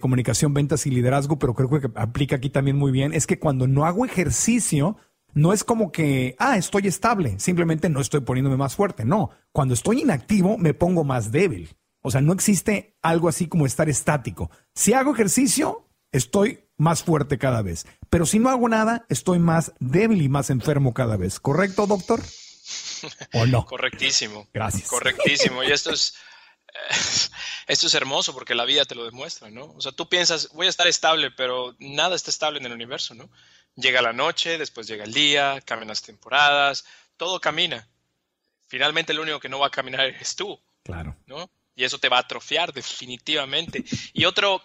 [0.00, 3.66] comunicación, ventas y liderazgo, pero creo que aplica aquí también muy bien, es que cuando
[3.66, 4.96] no hago ejercicio,
[5.34, 9.04] no es como que, ah, estoy estable, simplemente no estoy poniéndome más fuerte.
[9.04, 11.70] No, cuando estoy inactivo me pongo más débil.
[12.02, 14.50] O sea, no existe algo así como estar estático.
[14.74, 17.86] Si hago ejercicio, estoy más fuerte cada vez.
[18.10, 21.40] Pero si no hago nada, estoy más débil y más enfermo cada vez.
[21.40, 22.20] ¿Correcto, doctor?
[23.32, 23.64] ¿O no?
[23.66, 24.48] Correctísimo.
[24.52, 24.88] Gracias.
[24.88, 25.62] Correctísimo.
[25.64, 26.14] Y esto es,
[27.66, 29.72] esto es hermoso porque la vida te lo demuestra, ¿no?
[29.72, 33.14] O sea, tú piensas, voy a estar estable, pero nada está estable en el universo,
[33.14, 33.28] ¿no?
[33.76, 36.84] Llega la noche, después llega el día, cambian las temporadas,
[37.16, 37.88] todo camina.
[38.68, 40.60] Finalmente, lo único que no va a caminar es tú.
[40.82, 41.16] Claro.
[41.26, 41.50] ¿No?
[41.74, 43.84] Y eso te va a atrofiar definitivamente.
[44.12, 44.62] Y otro,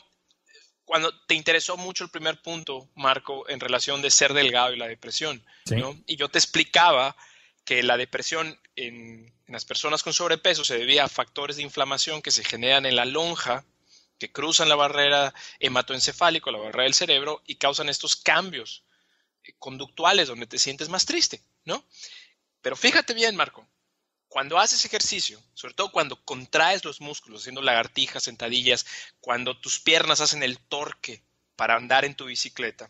[0.83, 4.87] cuando te interesó mucho el primer punto, Marco, en relación de ser delgado y la
[4.87, 5.97] depresión, ¿no?
[6.05, 7.15] Y yo te explicaba
[7.67, 12.31] que la depresión en las personas con sobrepeso se debía a factores de inflamación que
[12.31, 13.65] se generan en la lonja,
[14.17, 18.85] que cruzan la barrera hematoencefálica, la barrera del cerebro, y causan estos cambios
[19.43, 21.85] eh, conductuales donde te sientes más triste, ¿no?
[22.61, 23.67] Pero fíjate bien, Marco,
[24.29, 28.85] cuando haces ejercicio, sobre todo cuando contraes los músculos, haciendo lagartijas, sentadillas,
[29.19, 31.21] cuando tus piernas hacen el torque
[31.57, 32.89] para andar en tu bicicleta,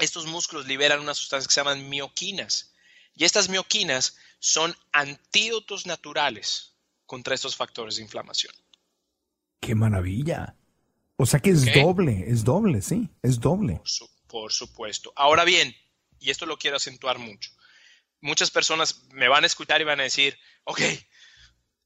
[0.00, 2.69] estos músculos liberan unas sustancias que se llaman mioquinas.
[3.14, 6.74] Y estas mioquinas son antídotos naturales
[7.06, 8.54] contra estos factores de inflamación.
[9.60, 10.56] ¡Qué maravilla!
[11.16, 13.82] O sea que es doble, es doble, sí, es doble.
[14.26, 15.12] por supuesto.
[15.16, 15.76] Ahora bien,
[16.18, 17.50] y esto lo quiero acentuar mucho,
[18.20, 20.80] muchas personas me van a escuchar y van a decir, ok,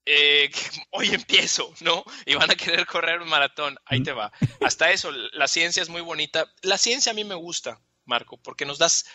[0.07, 0.51] eh,
[0.91, 2.05] hoy empiezo, ¿no?
[2.27, 4.33] Y van a querer correr un maratón, ahí te va.
[4.65, 6.53] Hasta eso, la ciencia es muy bonita.
[6.63, 9.07] La ciencia a mí me gusta, Marco, porque nos das,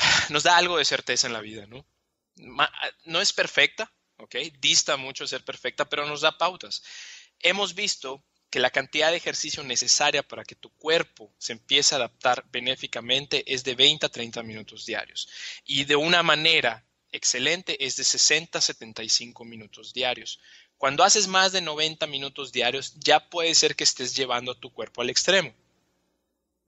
[0.30, 1.86] nos da algo de certeza en la vida, ¿no?
[3.04, 4.36] No es perfecta, ¿ok?
[4.60, 6.82] Dista mucho de ser perfecta, pero nos da pautas.
[7.40, 11.98] Hemos visto que la cantidad de ejercicio necesaria para que tu cuerpo se empiece a
[11.98, 15.28] adaptar benéficamente es de 20 a 30 minutos diarios.
[15.64, 20.40] Y de una manera excelente es de 60 a 75 minutos diarios.
[20.76, 24.72] Cuando haces más de 90 minutos diarios, ya puede ser que estés llevando a tu
[24.72, 25.54] cuerpo al extremo.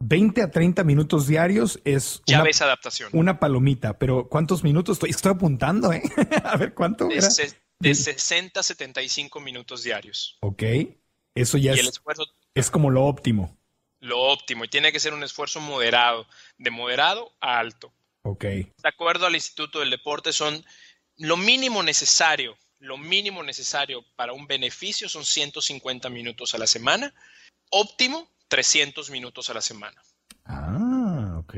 [0.04, 3.10] 20 a 30 minutos diarios es ya una, ves adaptación.
[3.12, 5.10] Una palomita, pero ¿cuántos minutos estoy?
[5.10, 6.02] Estoy apuntando, ¿eh?
[6.44, 7.06] a ver cuánto.
[7.06, 7.20] De,
[7.78, 10.38] de 60 a 75 minutos diarios.
[10.40, 10.62] Ok.
[11.34, 12.02] Eso ya es,
[12.54, 13.56] es como lo óptimo.
[14.00, 14.64] Lo óptimo.
[14.64, 16.26] Y tiene que ser un esfuerzo moderado,
[16.58, 17.92] de moderado a alto.
[18.22, 18.44] Ok.
[18.44, 20.64] De acuerdo al Instituto del Deporte, son
[21.16, 27.14] lo mínimo necesario, lo mínimo necesario para un beneficio son 150 minutos a la semana.
[27.70, 30.02] Óptimo, 300 minutos a la semana.
[30.44, 31.54] Ah, ok.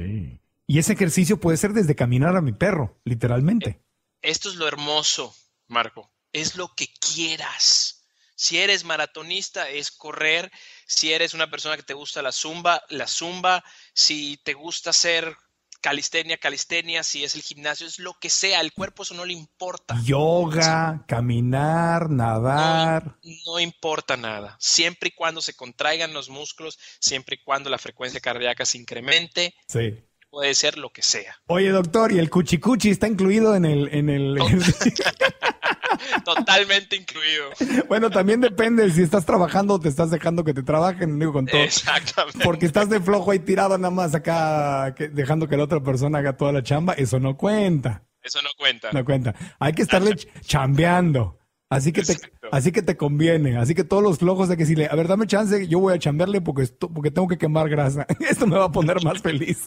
[0.68, 3.82] Y ese ejercicio puede ser desde caminar a mi perro, literalmente.
[4.22, 5.34] Esto es lo hermoso,
[5.66, 6.12] Marco.
[6.32, 8.04] Es lo que quieras.
[8.36, 10.52] Si eres maratonista, es correr.
[10.86, 13.64] Si eres una persona que te gusta la zumba, la zumba.
[13.92, 15.36] Si te gusta hacer
[15.84, 17.02] calistenia, calistenia.
[17.02, 18.62] Si es el gimnasio, es lo que sea.
[18.62, 19.94] El cuerpo eso no le importa.
[20.02, 23.18] Yoga, caminar, nadar.
[23.44, 24.56] No, importa nada.
[24.58, 29.54] Siempre y cuando se contraigan los músculos, siempre y cuando la frecuencia cardíaca se incremente.
[29.68, 30.02] Sí
[30.34, 31.36] puede ser lo que sea.
[31.46, 33.88] Oye, doctor, ¿y el cuchicuchi está incluido en el...
[33.92, 34.36] En el...
[36.24, 37.50] Totalmente incluido.
[37.88, 41.46] Bueno, también depende si estás trabajando o te estás dejando que te trabajen, digo, con
[41.46, 41.60] todo.
[41.60, 42.40] Exactamente.
[42.42, 46.36] Porque estás de flojo ahí tirado nada más acá, dejando que la otra persona haga
[46.36, 48.02] toda la chamba, eso no cuenta.
[48.22, 48.90] Eso no cuenta.
[48.92, 49.34] No cuenta.
[49.60, 51.38] Hay que estarle chambeando.
[51.74, 52.16] Así que, te,
[52.52, 53.56] así que te conviene.
[53.56, 55.94] Así que todos los flojos de que si le, a ver, dame chance, yo voy
[55.94, 58.06] a chambearle porque, porque tengo que quemar grasa.
[58.28, 59.66] Esto me va a poner más feliz.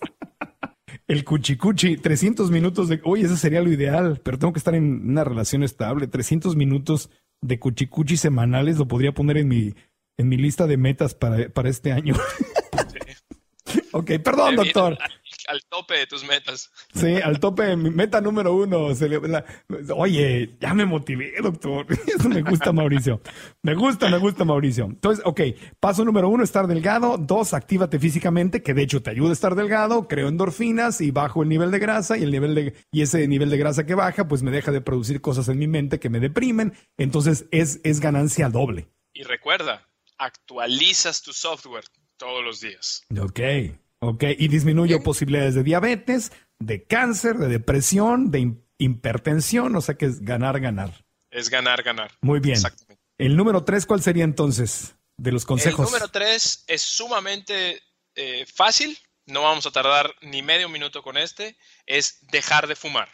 [1.08, 3.00] El cuchicuchi, 300 minutos de...
[3.06, 6.08] Oye, eso sería lo ideal, pero tengo que estar en una relación estable.
[6.08, 7.10] 300 minutos
[7.42, 9.74] de cuchicuchi semanales lo podría poner en mi,
[10.18, 12.14] en mi lista de metas para, para este año.
[13.94, 14.98] ok, perdón, doctor
[15.48, 16.72] al tope de tus metas.
[16.94, 18.90] Sí, al tope de mi meta número uno.
[19.96, 21.86] oye, ya me motivé, doctor.
[22.08, 23.22] Eso me gusta, Mauricio.
[23.64, 24.86] Me gusta, me gusta, Mauricio.
[24.86, 25.42] Entonces, ok,
[25.80, 27.18] paso número uno, estar delgado.
[27.18, 30.08] Dos, actívate físicamente, que de hecho te ayuda a estar delgado.
[30.08, 33.50] Creo endorfinas y bajo el nivel de grasa y el nivel de, y ese nivel
[33.50, 36.20] de grasa que baja, pues me deja de producir cosas en mi mente que me
[36.20, 36.74] deprimen.
[36.98, 38.88] Entonces es, es ganancia doble.
[39.14, 41.86] Y recuerda, actualizas tu software
[42.18, 43.06] todos los días.
[43.20, 43.40] Ok.
[44.00, 50.06] Ok, y disminuyo posibilidades de diabetes, de cáncer, de depresión, de hipertensión, o sea que
[50.06, 51.06] es ganar, ganar.
[51.32, 52.12] Es ganar, ganar.
[52.22, 52.56] Muy bien.
[52.56, 53.04] Exactamente.
[53.18, 55.88] El número tres, ¿cuál sería entonces de los consejos?
[55.88, 57.82] El número tres es sumamente
[58.16, 63.10] eh, fácil, no vamos a tardar ni medio minuto con este, es dejar de fumar.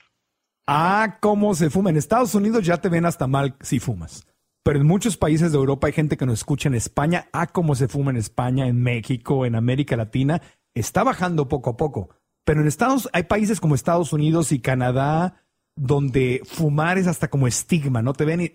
[0.67, 1.89] Ah, ¿cómo se fuma?
[1.89, 4.25] En Estados Unidos ya te ven hasta mal si fumas.
[4.63, 7.75] Pero en muchos países de Europa hay gente que nos escucha en España, ah, cómo
[7.75, 10.41] se fuma en España, en México, en América Latina,
[10.73, 12.09] está bajando poco a poco.
[12.45, 15.43] Pero en Estados, hay países como Estados Unidos y Canadá
[15.75, 18.13] donde fumar es hasta como estigma, ¿no?
[18.13, 18.51] Te ven y,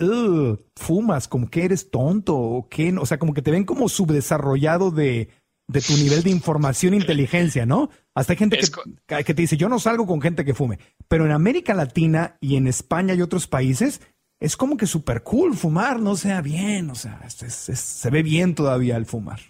[0.76, 4.90] fumas, como que eres tonto, o qué, o sea, como que te ven como subdesarrollado
[4.90, 5.28] de,
[5.66, 7.90] de tu nivel de información e inteligencia, ¿no?
[8.14, 10.78] Hasta hay gente que, que, te dice, yo no salgo con gente que fume.
[11.08, 14.00] Pero en América Latina y en España y otros países,
[14.40, 18.96] es como que súper cool fumar, no sea bien, o sea, se ve bien todavía
[18.96, 19.40] el fumar.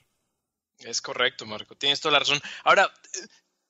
[0.88, 1.76] Es correcto, Marco.
[1.76, 2.40] Tienes toda la razón.
[2.64, 2.92] Ahora,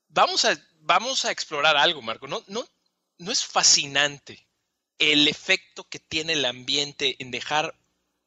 [0.08, 2.28] vamos a, vamos a explorar algo, Marco.
[2.28, 2.64] No, no,
[3.18, 4.46] no es fascinante
[4.98, 7.74] el efecto que tiene el ambiente en dejar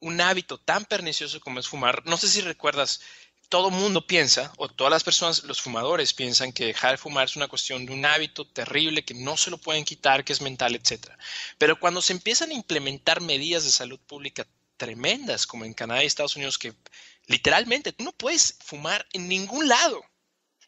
[0.00, 2.04] un hábito tan pernicioso como es fumar.
[2.04, 3.00] No sé si recuerdas
[3.48, 7.36] todo mundo piensa, o todas las personas, los fumadores piensan que dejar de fumar es
[7.36, 10.74] una cuestión de un hábito terrible que no se lo pueden quitar, que es mental,
[10.74, 11.10] etc.
[11.58, 14.46] Pero cuando se empiezan a implementar medidas de salud pública
[14.78, 16.72] tremendas, como en Canadá y Estados Unidos, que
[17.32, 20.04] literalmente tú no puedes fumar en ningún lado.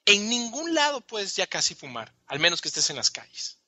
[0.06, 3.58] En ningún lado puedes ya casi fumar, al menos que estés en las calles.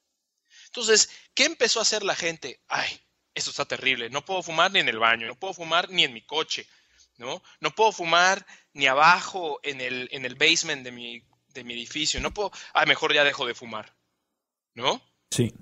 [0.67, 2.61] Entonces, ¿qué empezó a hacer la gente?
[2.69, 3.01] Ay,
[3.35, 6.13] esto está terrible, no puedo fumar ni en el baño, no puedo fumar ni en
[6.13, 6.67] mi coche,
[7.19, 7.43] ¿no?
[7.61, 12.21] No puedo fumar ni abajo en el, en el basement de mi, de mi edificio,
[12.21, 13.95] no puedo, ah, mejor ya dejo de fumar,
[14.75, 15.03] ¿no?
[15.31, 15.53] Sí.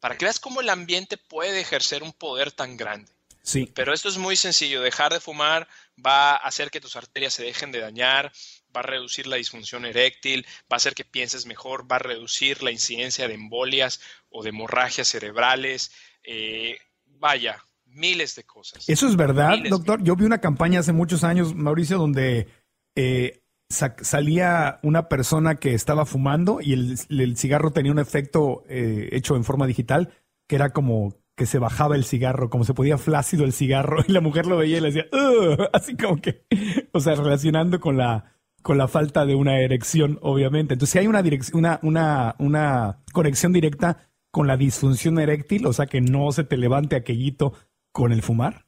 [0.00, 3.10] Para que veas cómo el ambiente puede ejercer un poder tan grande.
[3.46, 3.70] Sí.
[3.74, 4.82] Pero esto es muy sencillo.
[4.82, 5.68] Dejar de fumar
[6.04, 8.32] va a hacer que tus arterias se dejen de dañar,
[8.74, 12.62] va a reducir la disfunción eréctil, va a hacer que pienses mejor, va a reducir
[12.62, 15.90] la incidencia de embolias o de hemorragias cerebrales.
[16.22, 18.88] Eh, vaya, miles de cosas.
[18.88, 20.02] Eso es verdad, Miles, doctor.
[20.02, 22.48] Yo vi una campaña hace muchos años, Mauricio, donde
[22.94, 28.64] eh, sa- salía una persona que estaba fumando y el, el cigarro tenía un efecto
[28.68, 30.12] eh, hecho en forma digital,
[30.46, 34.12] que era como que se bajaba el cigarro, como se podía flácido el cigarro, y
[34.12, 36.46] la mujer lo veía y le decía, "Ugh", así como que,
[36.92, 40.74] o sea, relacionando con la con la falta de una erección, obviamente.
[40.74, 41.22] Entonces, si hay una,
[41.52, 46.56] una, una, una conexión directa con la disfunción eréctil, o sea, que no se te
[46.56, 47.52] levante aquellito
[47.92, 48.66] con el fumar.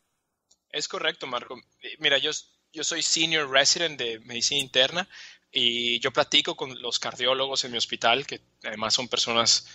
[0.70, 1.58] Es correcto, Marco.
[1.82, 2.30] Eh, Mira, yo,
[2.72, 5.08] yo soy senior resident de medicina interna
[5.50, 9.66] y yo platico con los cardiólogos en mi hospital, que además son personas,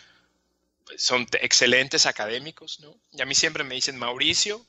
[0.98, 3.00] son te- excelentes académicos, ¿no?
[3.12, 4.66] Y a mí siempre me dicen, Mauricio,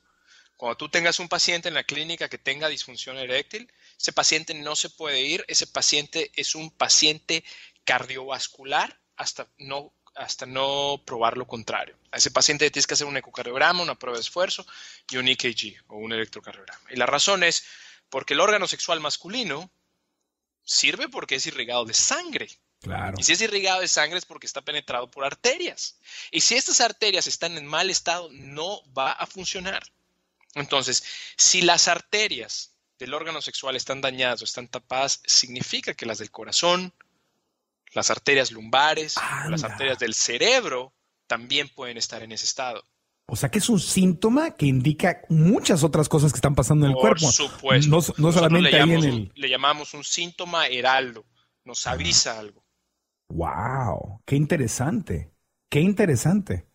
[0.57, 4.77] cuando tú tengas un paciente en la clínica que tenga disfunción eréctil, ese paciente no
[4.77, 7.45] se puede ir, ese paciente es un paciente
[7.85, 11.97] cardiovascular hasta no, hasta no probar lo contrario.
[12.11, 14.67] A ese paciente tienes que hacer un ecocardiograma, una prueba de esfuerzo
[15.11, 16.91] y un EKG o un electrocardiograma.
[16.91, 17.65] Y la razón es
[18.09, 19.71] porque el órgano sexual masculino
[20.65, 22.49] sirve porque es irrigado de sangre.
[22.85, 23.17] Claro.
[23.19, 25.99] Y si es irrigado de sangre es porque está penetrado por arterias.
[26.31, 29.83] Y si estas arterias están en mal estado, no va a funcionar.
[30.55, 31.03] Entonces,
[31.37, 36.31] si las arterias del órgano sexual están dañadas o están tapadas, significa que las del
[36.31, 36.93] corazón,
[37.93, 40.93] las arterias lumbares, o las arterias del cerebro
[41.27, 42.85] también pueden estar en ese estado.
[43.27, 46.91] O sea que es un síntoma que indica muchas otras cosas que están pasando en
[46.91, 47.33] el Por cuerpo.
[47.33, 47.91] supuesto.
[47.91, 49.13] No, no solamente le ahí en llamamos, el.
[49.15, 51.25] un, le llamamos un síntoma heraldo.
[51.65, 52.64] Nos avisa algo.
[53.29, 55.31] Wow, qué interesante.
[55.71, 56.67] Qué interesante.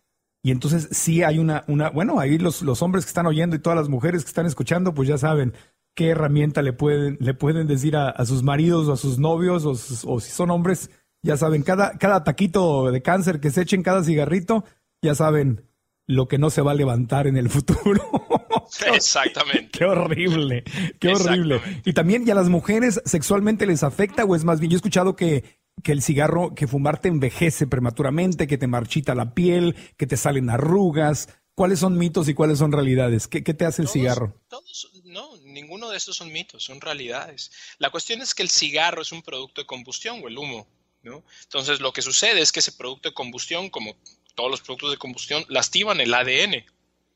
[0.42, 3.58] Y entonces sí hay una, una, bueno, ahí los, los hombres que están oyendo y
[3.60, 5.54] todas las mujeres que están escuchando, pues ya saben
[5.94, 9.64] qué herramienta le pueden, le pueden decir a, a sus maridos o a sus novios,
[9.64, 10.90] o, sus- o si son hombres,
[11.22, 14.64] ya saben, cada, cada taquito de cáncer que se echen, cada cigarrito,
[15.02, 15.66] ya saben
[16.06, 18.02] lo que no se va a levantar en el futuro.
[18.94, 19.68] Exactamente.
[19.72, 20.64] Qué horrible,
[20.98, 21.60] qué horrible.
[21.84, 24.70] Y también, ¿y a las mujeres sexualmente les afecta o es más bien?
[24.70, 25.44] Yo he escuchado que,
[25.82, 30.16] que el cigarro, que fumar te envejece prematuramente, que te marchita la piel, que te
[30.16, 31.28] salen arrugas.
[31.54, 33.28] ¿Cuáles son mitos y cuáles son realidades?
[33.28, 34.34] ¿Qué, qué te hace el Todos- cigarro?
[34.48, 37.50] todos- no, ninguno de estos son mitos, son realidades.
[37.78, 40.66] La cuestión es que el cigarro es un producto de combustión o el humo,
[41.02, 41.22] ¿no?
[41.42, 43.94] Entonces lo que sucede es que ese producto de combustión, como
[44.34, 46.64] todos los productos de combustión, lastiman el ADN.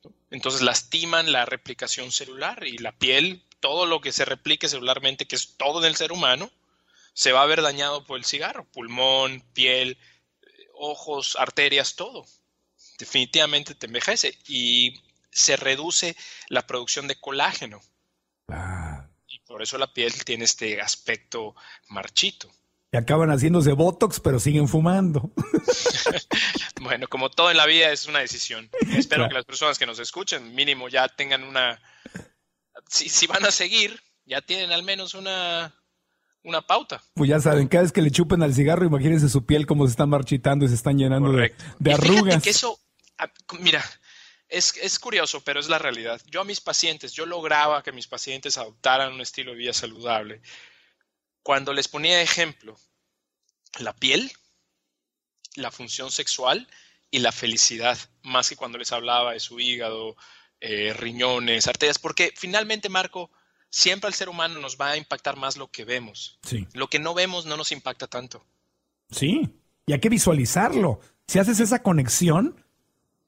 [0.05, 0.13] ¿no?
[0.31, 5.37] Entonces lastiman la replicación celular y la piel, todo lo que se replique celularmente, que
[5.37, 6.51] es todo en el ser humano,
[7.15, 8.67] se va a ver dañado por el cigarro.
[8.71, 9.97] Pulmón, piel,
[10.75, 12.27] ojos, arterias, todo.
[12.99, 15.01] Definitivamente te envejece y
[15.31, 16.15] se reduce
[16.49, 17.81] la producción de colágeno
[18.49, 21.55] Ah, y por eso la piel tiene este aspecto
[21.89, 22.49] marchito.
[22.93, 25.33] y acaban haciéndose botox, pero siguen fumando.
[26.81, 28.69] Bueno, como todo en la vida es una decisión.
[28.95, 29.29] Espero Claro.
[29.29, 31.81] que las personas que nos escuchen mínimo ya tengan una...
[32.89, 35.75] Si, si van a seguir, ya tienen al menos una,
[36.45, 37.03] una pauta.
[37.15, 39.91] Pues ya saben, cada vez que le chupen al cigarro, imagínense su piel cómo se
[39.91, 41.65] está marchitando y se están llenando de, Correcto.
[41.79, 42.43] de Y fíjate arrugas.
[42.43, 42.79] que eso,
[43.19, 43.31] ah,
[43.61, 43.83] mira,
[44.49, 46.21] es, es curioso, pero es la realidad.
[46.31, 50.43] Yo a mis pacientes, yo lograba que mis pacientes adoptaran un estilo de vida saludable.
[51.43, 52.77] Cuando les ponía de ejemplo
[53.79, 54.31] la piel,
[55.57, 56.69] la función sexual
[57.11, 60.17] y la felicidad, más que cuando les hablaba de su hígado,
[60.61, 63.31] eh, riñones, arterias, porque finalmente, Marco,
[63.75, 66.39] siempre al ser humano nos va a impactar más lo que vemos.
[66.43, 66.69] Sí.
[66.75, 68.45] Lo que no vemos no nos impacta tanto.
[69.11, 69.51] Sí,
[69.85, 71.01] y hay que visualizarlo.
[71.27, 72.55] Si haces esa conexión,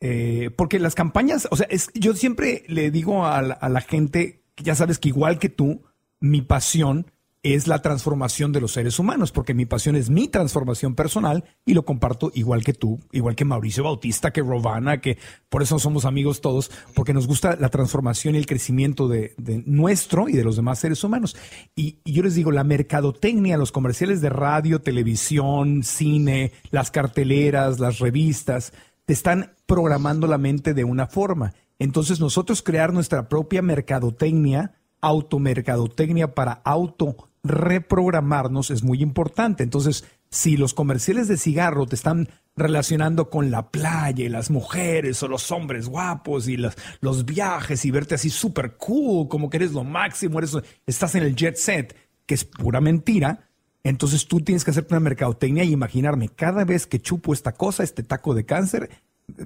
[0.01, 3.81] eh, porque las campañas, o sea, es, yo siempre le digo a la, a la
[3.81, 5.83] gente, que ya sabes que igual que tú,
[6.21, 7.11] mi pasión
[7.55, 11.75] es la transformación de los seres humanos, porque mi pasión es mi transformación personal y
[11.75, 15.19] lo comparto igual que tú, igual que Mauricio Bautista, que Rovana, que
[15.49, 19.35] por eso somos amigos todos, porque nos gusta la transformación y el crecimiento de,
[19.67, 21.37] nuestro y de los demás seres humanos.
[21.75, 27.79] Y, y yo les digo, la mercadotecnia, los comerciales de radio, televisión, cine, las carteleras,
[27.81, 28.73] las revistas,
[29.05, 31.55] te están programando la mente de una forma.
[31.79, 39.63] Entonces nosotros crear nuestra propia mercadotecnia, automercadotecnia para auto reprogramarnos es muy importante.
[39.63, 45.23] Entonces, si los comerciales de cigarro te están relacionando con la playa y las mujeres
[45.23, 49.59] o los hombres guapos y los, los viajes y verte así súper cool, como que
[49.59, 50.57] eres lo máximo, eres,
[50.87, 53.51] estás en el jet set, que es pura mentira,
[53.85, 57.85] entonces tú tienes que hacerte una mercadotecnia y imaginarme, cada vez que chupo esta cosa,
[57.85, 58.91] este taco de cáncer,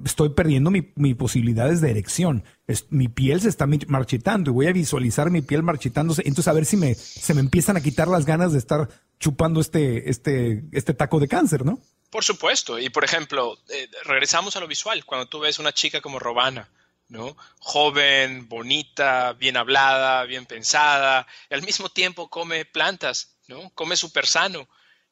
[0.05, 2.43] estoy perdiendo mis mi posibilidades de erección.
[2.89, 6.21] mi piel se está marchitando y voy a visualizar mi piel marchitándose.
[6.25, 9.59] Entonces, a ver si me, se me empiezan a quitar las ganas de estar chupando
[9.61, 11.79] este, este, este taco de cáncer, ¿no?
[12.09, 12.79] Por supuesto.
[12.79, 15.05] Y por ejemplo, eh, regresamos a lo visual.
[15.05, 16.69] Cuando tú ves una chica como Robana,
[17.07, 17.35] ¿no?
[17.59, 23.69] Joven, bonita, bien hablada, bien pensada, y al mismo tiempo come plantas, ¿no?
[23.71, 24.67] Come súper sano.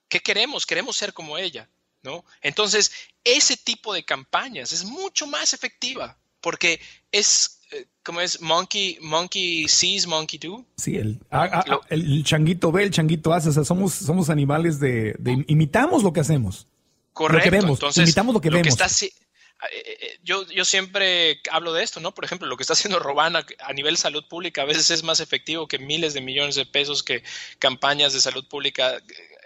[0.08, 0.66] ¿Qué queremos?
[0.66, 1.70] Queremos ser como ella.
[2.04, 2.24] ¿No?
[2.42, 2.92] Entonces,
[3.24, 6.80] ese tipo de campañas es mucho más efectiva porque
[7.12, 10.66] es, eh, como es, monkey, monkey sees, monkey do.
[10.78, 14.80] Sí, el, ah, ah, el changuito ve, el changuito hace, o sea, somos, somos animales
[14.80, 15.16] de,
[15.48, 16.68] imitamos lo que hacemos.
[17.14, 17.38] Correcto.
[17.38, 18.78] Lo que vemos, Entonces, imitamos lo que vemos.
[19.72, 22.14] Eh, eh, yo, yo, siempre hablo de esto, ¿no?
[22.14, 25.20] Por ejemplo, lo que está haciendo Robana a nivel salud pública a veces es más
[25.20, 27.24] efectivo que miles de millones de pesos que
[27.60, 29.02] campañas de salud pública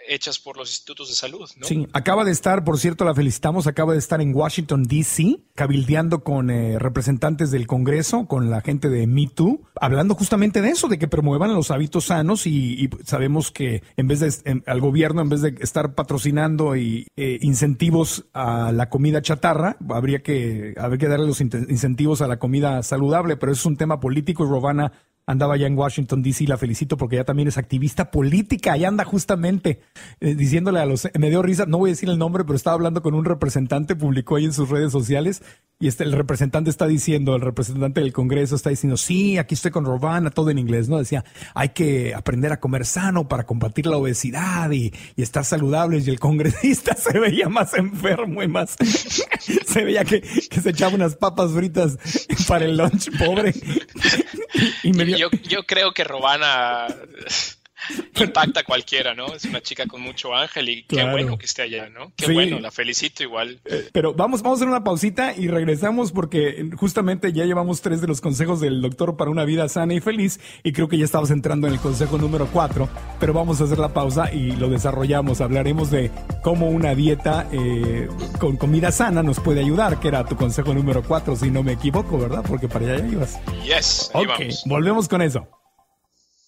[0.08, 1.48] hechas por los institutos de salud.
[1.56, 1.66] ¿no?
[1.66, 6.24] Sí, acaba de estar, por cierto, la felicitamos, acaba de estar en Washington, D.C., cabildeando
[6.24, 10.88] con eh, representantes del Congreso, con la gente de Me Too, hablando justamente de eso,
[10.88, 15.28] de que promuevan los hábitos sanos y, sabemos que en vez de, al gobierno, en
[15.28, 21.08] vez de estar patrocinando y eh, incentivos a la comida chatarra, habría que, habría que
[21.08, 24.92] darle los incentivos a la comida saludable, pero eso es un tema político y Robana
[25.26, 29.04] andaba ya en Washington, D.C., la felicito porque ella también es activista política, y anda
[29.04, 29.80] justamente
[30.20, 32.74] eh, diciéndole a los, me dio risa, no voy a decir el nombre, pero estaba
[32.74, 35.42] hablando con un representante, publicó ahí en sus redes sociales,
[35.80, 39.70] y este, el representante está diciendo, el representante del Congreso está diciendo, sí, aquí estoy
[39.70, 40.98] con Robana, todo en inglés, ¿no?
[40.98, 46.10] Decía, hay que aprender a comer sano para combatir la obesidad y, estar saludables, y
[46.10, 48.76] el congresista se veía más enfermo y más,
[49.66, 51.98] se veía que, que se echaba unas papas fritas
[52.46, 53.54] para el lunch, pobre.
[54.82, 56.86] Yo, yo creo que Robana
[58.20, 59.26] impacta a cualquiera, ¿no?
[59.34, 62.12] Es una chica con mucho ángel y qué bueno que esté allá, ¿no?
[62.16, 63.60] Qué bueno, la felicito igual.
[63.64, 68.00] Eh, pero vamos, vamos a hacer una pausita y regresamos porque justamente ya llevamos tres
[68.00, 71.04] de los consejos del doctor para una vida sana y feliz y creo que ya
[71.04, 72.88] estamos entrando en el consejo número cuatro,
[73.20, 75.40] pero vamos a hacer la pausa y lo desarrollamos.
[75.40, 76.10] Hablaremos de
[76.42, 78.08] cómo una dieta eh,
[78.38, 81.72] con comida sana nos puede ayudar, que era tu consejo número cuatro, si no me
[81.72, 82.44] equivoco, ¿verdad?
[82.46, 83.40] Porque para allá ya ibas.
[83.64, 85.48] Yes, ok, volvemos con eso.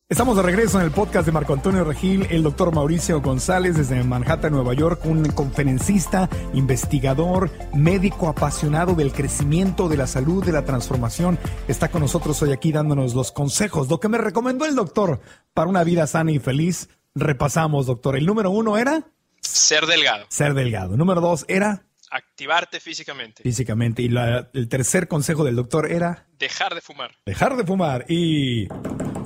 [0.09, 4.05] Estamos de regreso en el podcast de Marco Antonio Regil, el doctor Mauricio González desde
[4.05, 10.65] Manhattan, Nueva York, un conferencista, investigador, médico apasionado del crecimiento, de la salud, de la
[10.65, 11.41] transformación.
[11.67, 15.19] Está con nosotros hoy aquí dándonos los consejos, lo que me recomendó el doctor
[15.53, 16.89] para una vida sana y feliz.
[17.17, 18.15] Repasamos, doctor.
[18.15, 19.11] El número uno era...
[19.41, 20.27] Ser delgado.
[20.29, 20.97] Ser delgado.
[20.97, 21.86] Número dos era...
[22.11, 23.43] Activarte físicamente.
[23.43, 24.03] Físicamente.
[24.03, 24.11] Y
[24.53, 26.27] el tercer consejo del doctor era...
[26.39, 27.17] Dejar de fumar.
[27.25, 28.05] Dejar de fumar.
[28.09, 28.69] Y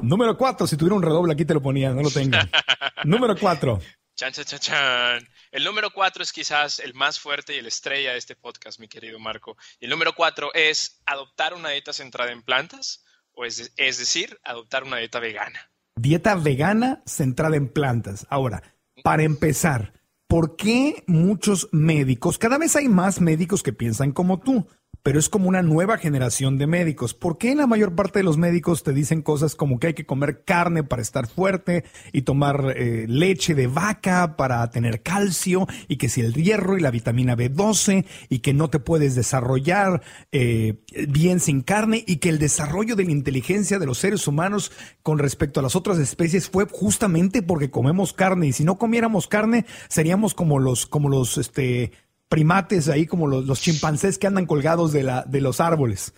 [0.02, 2.36] número cuatro, si tuviera un redoble aquí te lo ponía, no lo tengo.
[3.04, 3.80] número cuatro.
[4.14, 5.28] Chan, chan, chan, chan.
[5.50, 8.86] El número cuatro es quizás el más fuerte y el estrella de este podcast, mi
[8.86, 9.56] querido Marco.
[9.80, 14.38] Y el número cuatro es adoptar una dieta centrada en plantas, o es, es decir,
[14.44, 15.70] adoptar una dieta vegana.
[15.96, 18.26] Dieta vegana centrada en plantas.
[18.30, 18.62] Ahora,
[19.02, 19.99] para empezar,
[20.30, 24.68] ¿por qué muchos médicos, cada vez hay más médicos que piensan como tú?
[25.02, 27.14] Pero es como una nueva generación de médicos.
[27.14, 30.06] ¿Por qué la mayor parte de los médicos te dicen cosas como que hay que
[30.06, 35.96] comer carne para estar fuerte y tomar eh, leche de vaca para tener calcio y
[35.96, 40.82] que si el hierro y la vitamina B12 y que no te puedes desarrollar eh,
[41.08, 44.72] bien sin carne y que el desarrollo de la inteligencia de los seres humanos
[45.02, 49.26] con respecto a las otras especies fue justamente porque comemos carne y si no comiéramos
[49.26, 51.92] carne seríamos como los como los este
[52.30, 56.14] primates ahí como los, chimpancés que andan colgados de, la, de los árboles.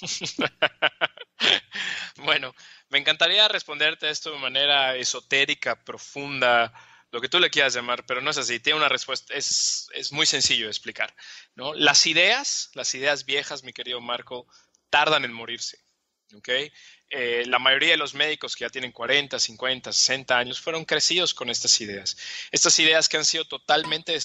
[2.16, 2.54] bueno,
[2.88, 6.72] me encantaría responderte esto de manera esotérica, profunda,
[7.12, 8.58] lo que tú le quieras llamar, pero no es así.
[8.58, 11.14] Tiene una respuesta, es, muy sencillo de explicar.
[11.54, 11.74] ¿no?
[11.74, 14.46] Las ideas, las ideas viejas, mi querido Marco,
[14.88, 15.76] tardan en morirse.
[16.36, 16.72] ¿okay?
[17.12, 21.34] Eh, la mayoría de los médicos que ya tienen 40, 50, 60 años fueron crecidos
[21.34, 22.16] con estas ideas.
[22.52, 24.16] Estas ideas que han sido totalmente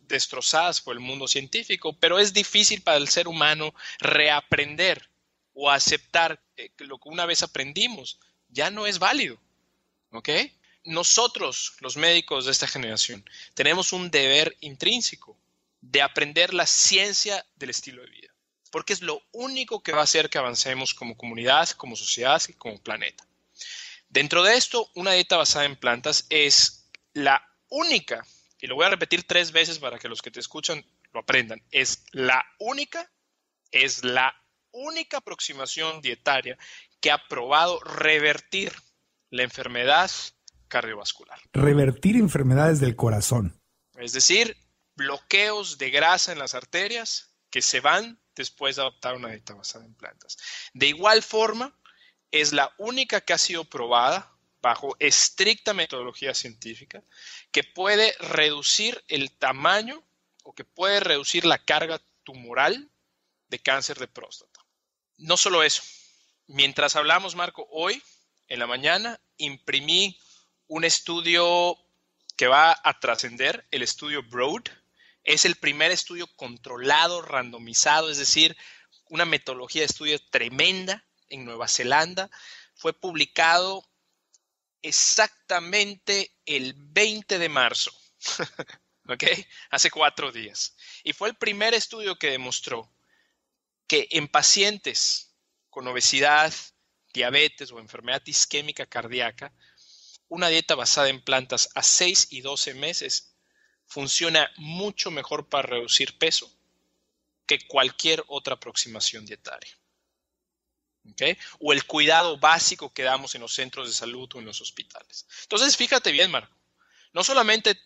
[0.00, 5.08] destrozadas por el mundo científico, pero es difícil para el ser humano reaprender
[5.52, 8.18] o aceptar que lo que una vez aprendimos
[8.48, 9.40] ya no es válido.
[10.10, 10.30] ¿Ok?
[10.82, 13.24] Nosotros, los médicos de esta generación,
[13.54, 15.38] tenemos un deber intrínseco
[15.80, 18.33] de aprender la ciencia del estilo de vida
[18.74, 22.54] porque es lo único que va a hacer que avancemos como comunidad, como sociedad y
[22.54, 23.24] como planeta.
[24.08, 28.26] Dentro de esto, una dieta basada en plantas es la única,
[28.60, 31.62] y lo voy a repetir tres veces para que los que te escuchan lo aprendan,
[31.70, 33.08] es la única,
[33.70, 34.34] es la
[34.72, 36.58] única aproximación dietaria
[37.00, 38.72] que ha probado revertir
[39.30, 40.10] la enfermedad
[40.66, 41.38] cardiovascular.
[41.52, 43.56] Revertir enfermedades del corazón.
[43.98, 44.56] Es decir,
[44.96, 49.84] bloqueos de grasa en las arterias que se van después de adoptar una dieta basada
[49.84, 50.36] en plantas.
[50.72, 51.72] De igual forma,
[52.32, 57.04] es la única que ha sido probada bajo estricta metodología científica
[57.52, 60.02] que puede reducir el tamaño
[60.42, 62.90] o que puede reducir la carga tumoral
[63.46, 64.58] de cáncer de próstata.
[65.16, 65.84] No solo eso,
[66.48, 68.02] mientras hablamos, Marco, hoy
[68.48, 70.18] en la mañana imprimí
[70.66, 71.78] un estudio
[72.36, 74.64] que va a trascender, el estudio Broad,
[75.24, 78.56] es el primer estudio controlado, randomizado, es decir,
[79.08, 82.30] una metodología de estudio tremenda en Nueva Zelanda.
[82.74, 83.88] Fue publicado
[84.82, 87.90] exactamente el 20 de marzo,
[89.08, 89.24] ¿ok?
[89.70, 90.76] Hace cuatro días.
[91.02, 92.92] Y fue el primer estudio que demostró
[93.86, 95.34] que en pacientes
[95.70, 96.52] con obesidad,
[97.12, 99.52] diabetes o enfermedad isquémica cardíaca,
[100.28, 103.33] una dieta basada en plantas a 6 y 12 meses
[103.86, 106.50] funciona mucho mejor para reducir peso
[107.46, 109.76] que cualquier otra aproximación dietaria.
[111.60, 115.26] O el cuidado básico que damos en los centros de salud o en los hospitales.
[115.42, 116.56] Entonces, fíjate bien, Marco.
[117.12, 117.78] No solamente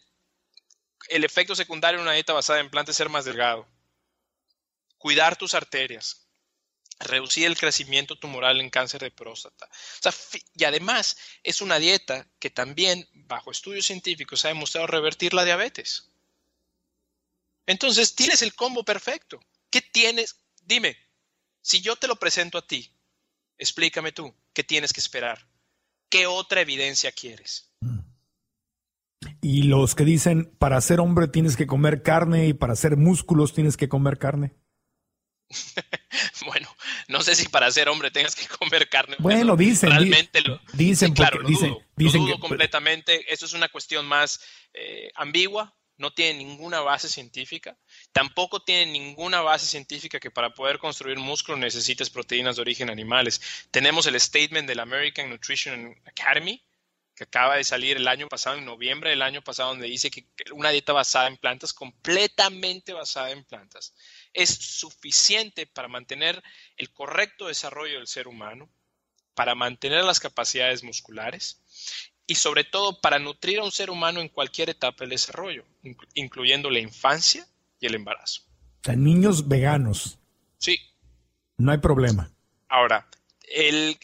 [1.09, 3.67] el efecto secundario de una dieta basada en plantas es ser más delgado,
[4.99, 6.28] cuidar tus arterias,
[7.01, 9.69] reducir el crecimiento tumoral en cáncer de próstata.
[10.55, 16.11] y además es una dieta que también, bajo estudios científicos, ha demostrado revertir la diabetes.
[17.67, 19.41] Entonces, tienes el combo perfecto.
[19.71, 20.41] ¿Qué tienes?
[20.65, 20.97] Dime,
[21.61, 22.91] si yo te lo presento a ti,
[23.59, 25.47] explícame tú, ¿qué tienes que esperar?
[26.09, 27.71] ¿Qué otra evidencia quieres?
[29.43, 33.53] Y los que dicen, para ser hombre tienes que comer carne y para ser músculos
[33.53, 34.55] tienes que comer carne.
[36.47, 36.69] bueno,
[37.09, 39.17] no sé si para ser hombre tengas que comer carne.
[39.19, 39.91] Bueno, dicen.
[39.91, 43.33] Realmente lo dicen, claro, lo dicen, dudo, dicen lo dudo completamente.
[43.33, 44.41] Eso es una cuestión más
[44.75, 45.75] eh, ambigua.
[45.97, 47.77] No tiene ninguna base científica.
[48.13, 53.41] Tampoco tiene ninguna base científica que para poder construir músculo necesites proteínas de origen animales.
[53.73, 56.63] Tenemos el statement del American Nutrition Academy,
[57.17, 60.25] que acaba de salir el año pasado, en noviembre del año pasado, donde dice que
[60.53, 63.93] una dieta basada en plantas, completamente basada en plantas,
[64.35, 66.43] es suficiente para mantener
[66.77, 68.69] el correcto desarrollo del ser humano,
[69.35, 71.61] para mantener las capacidades musculares
[72.27, 75.65] y sobre todo para nutrir a un ser humano en cualquier etapa del desarrollo,
[76.15, 77.47] incluyendo la infancia
[77.81, 78.43] y el embarazo.
[78.83, 80.19] O sea, niños veganos.
[80.59, 80.79] Sí.
[81.57, 82.31] No hay problema.
[82.69, 83.09] Ahora,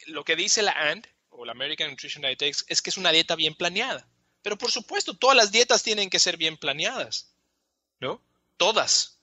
[0.06, 3.36] lo que dice la AND o la American Nutrition Dietetics es que es una dieta
[3.36, 4.08] bien planeada.
[4.42, 7.34] Pero por supuesto, todas las dietas tienen que ser bien planeadas,
[8.00, 8.22] ¿no?
[8.56, 9.13] Todas.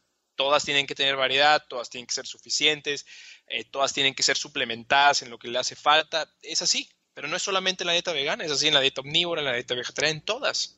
[0.42, 3.06] Todas tienen que tener variedad, todas tienen que ser suficientes,
[3.46, 6.28] eh, todas tienen que ser suplementadas en lo que le hace falta.
[6.42, 9.02] Es así, pero no es solamente en la dieta vegana, es así en la dieta
[9.02, 10.78] omnívora, en la dieta vegetariana, en todas.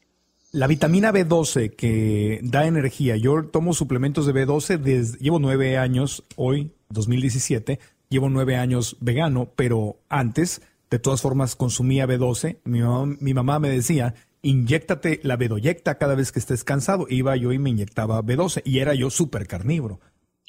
[0.51, 6.25] La vitamina B12 que da energía, yo tomo suplementos de B12 desde, llevo nueve años,
[6.35, 10.61] hoy, 2017, llevo nueve años vegano, pero antes
[10.91, 12.57] de todas formas, consumía B12.
[12.65, 14.13] Mi mamá, me decía,
[14.43, 17.07] inyéctate la bedoyecta cada vez que estés cansado.
[17.09, 19.99] Iba yo y me inyectaba B12 y era yo súper carnívoro.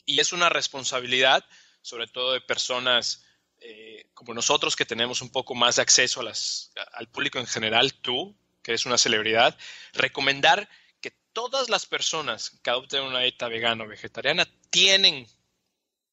[0.05, 1.45] Y es una responsabilidad,
[1.81, 3.25] sobre todo de personas
[3.61, 7.47] eh, como nosotros que tenemos un poco más de acceso a las, al público en
[7.47, 9.57] general, tú, que eres una celebridad,
[9.95, 10.69] recomendar
[11.01, 15.27] que todas las personas que adopten una dieta vegana o vegetariana tienen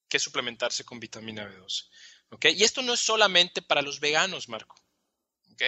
[0.07, 1.88] que suplementarse con vitamina B12.
[2.55, 4.80] Y esto no es solamente para los veganos, Marco.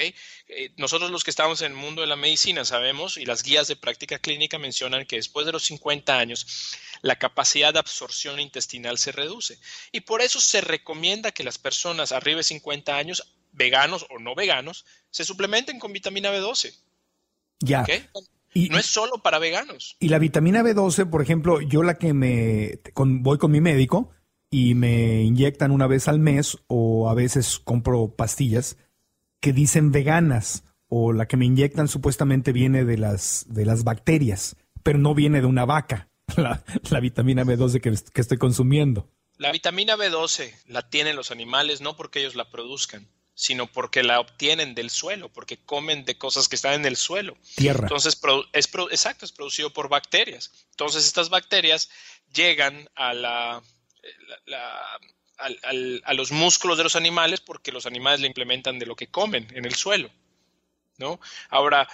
[0.01, 3.67] Eh, nosotros los que estamos en el mundo de la medicina sabemos y las guías
[3.67, 8.97] de práctica clínica mencionan que después de los 50 años la capacidad de absorción intestinal
[8.97, 9.59] se reduce.
[9.91, 14.35] Y por eso se recomienda que las personas arriba de 50 años, veganos o no
[14.35, 16.73] veganos, se suplementen con vitamina B12.
[17.59, 17.85] Ya.
[18.53, 19.97] Y, no es solo para veganos.
[19.99, 24.11] Y la vitamina B12, por ejemplo, yo la que me voy con mi médico,
[24.53, 28.77] y me inyectan una vez al mes o a veces compro pastillas
[29.43, 34.55] que dicen veganas o la que me inyectan supuestamente viene de las, de las bacterias,
[34.83, 39.09] pero no viene de una vaca, la, la vitamina B12 que, que estoy consumiendo.
[39.37, 44.21] La vitamina B12 la tienen los animales no porque ellos la produzcan, sino porque la
[44.21, 47.35] obtienen del suelo, porque comen de cosas que están en el suelo.
[47.55, 47.81] Tierra.
[47.83, 48.17] Entonces,
[48.53, 50.53] es, exacto, es producido por bacterias.
[50.69, 51.89] Entonces, estas bacterias
[52.33, 53.61] llegan a, la,
[55.43, 59.47] a, los músculos de los animales porque los animales le implementan de lo que comen
[59.53, 60.09] en el suelo.
[60.97, 61.19] ¿no?
[61.49, 61.87] Ahora,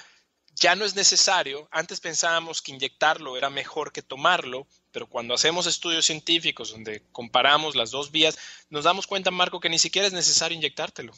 [0.56, 5.68] ya no es necesario, antes pensábamos que inyectarlo era mejor que tomarlo, pero cuando hacemos
[5.68, 8.38] estudios científicos donde comparamos las dos vías,
[8.70, 11.14] nos damos cuenta, Marco, que ni siquiera es necesario inyectártelo.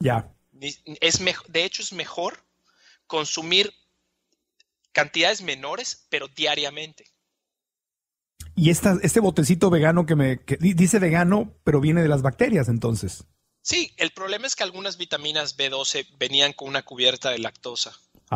[0.00, 0.28] Ya.
[1.00, 2.44] Es de hecho, es mejor
[3.06, 3.72] consumir
[4.92, 7.11] cantidades menores, pero diariamente.
[8.54, 13.24] Y esta, este botecito vegano que me dice vegano, pero viene de las bacterias entonces.
[13.62, 17.92] Sí, el problema es que algunas vitaminas B12 venían con una cubierta de lactosa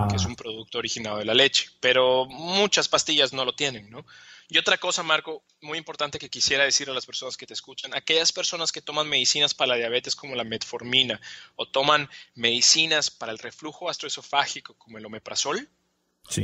[0.09, 0.29] que es ah.
[0.29, 4.05] un producto originado de la leche, pero muchas pastillas no lo tienen, ¿no?
[4.49, 7.95] Y otra cosa, Marco, muy importante que quisiera decir a las personas que te escuchan,
[7.95, 11.21] aquellas personas que toman medicinas para la diabetes como la metformina
[11.57, 15.69] o toman medicinas para el reflujo gastroesofágico como el omeprazol,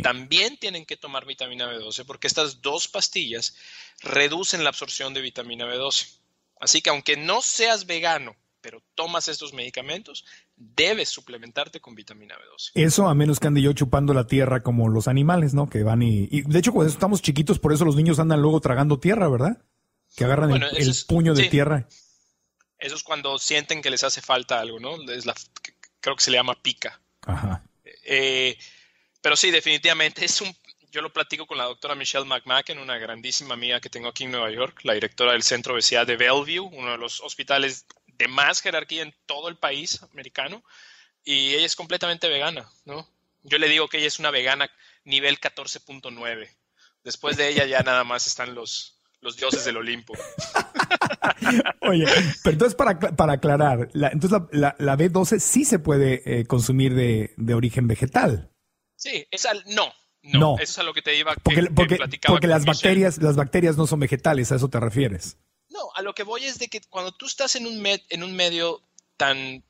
[0.03, 3.57] también tienen que tomar vitamina B12 porque estas dos pastillas
[4.01, 6.19] reducen la absorción de vitamina B12.
[6.61, 10.25] Así que aunque no seas vegano, pero tomas estos medicamentos,
[10.57, 12.71] debes suplementarte con vitamina B12.
[12.75, 15.69] Eso a menos que ande yo chupando la tierra como los animales, ¿no?
[15.69, 16.43] Que van y...
[16.43, 19.61] de hecho, cuando estamos chiquitos, por eso los niños andan luego tragando tierra, ¿verdad?
[20.17, 21.89] Que agarran el, puño de tierra.
[22.79, 24.95] Eso es cuando sienten que les hace falta algo, ¿no?
[25.11, 25.35] Es la,
[26.01, 27.01] creo que se le llama pica.
[27.23, 27.65] Ajá.
[28.05, 28.59] Eh,
[29.23, 30.55] pero sí, definitivamente es un...
[30.91, 34.33] Yo lo platico con la doctora Michelle McMacken, una grandísima amiga que tengo aquí en
[34.33, 37.87] Nueva York, la directora del Centro de Obesidad de Bellevue, uno de los hospitales
[38.19, 40.63] de más jerarquía en todo el país americano
[41.25, 43.09] y ella es completamente vegana, ¿no?
[43.43, 44.71] Yo le digo que ella es una vegana
[45.05, 46.49] nivel 14.9.
[47.05, 50.15] Después de ella ya nada más están los, los dioses del Olimpo.
[51.81, 52.07] Oye,
[52.43, 56.95] pero entonces para, para aclarar, la, entonces la, la, B12 sí se puede eh, consumir
[56.95, 58.52] de, de, origen vegetal.
[59.03, 59.93] Sí, es al, no,
[60.23, 61.99] no, Eso es a lo que te iba porque, porque,
[62.29, 65.39] porque las bacterias, las bacterias no son vegetales, a eso te refieres.
[65.71, 68.37] No, a lo que voy es de que cuando tú estás en un, en un
[68.37, 68.81] medio
[69.17, 69.65] tan,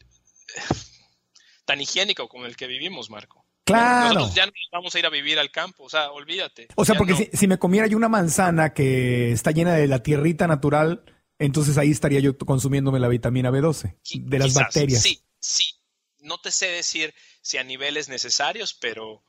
[1.64, 3.46] tan higiénico como el que vivimos, Marco.
[3.64, 4.12] Claro.
[4.12, 6.68] Nosotros ya no vamos a ir a vivir al campo, o sea, olvídate.
[6.74, 10.46] O sea, porque si, me comiera yo una manzana que está llena de la tierrita
[10.46, 11.04] natural,
[11.38, 15.00] entonces ahí estaría yo consumiéndome la vitamina B12 de las bacterias.
[15.00, 15.81] Sí, sí.
[16.22, 19.24] No te sé decir si a niveles necesarios, pero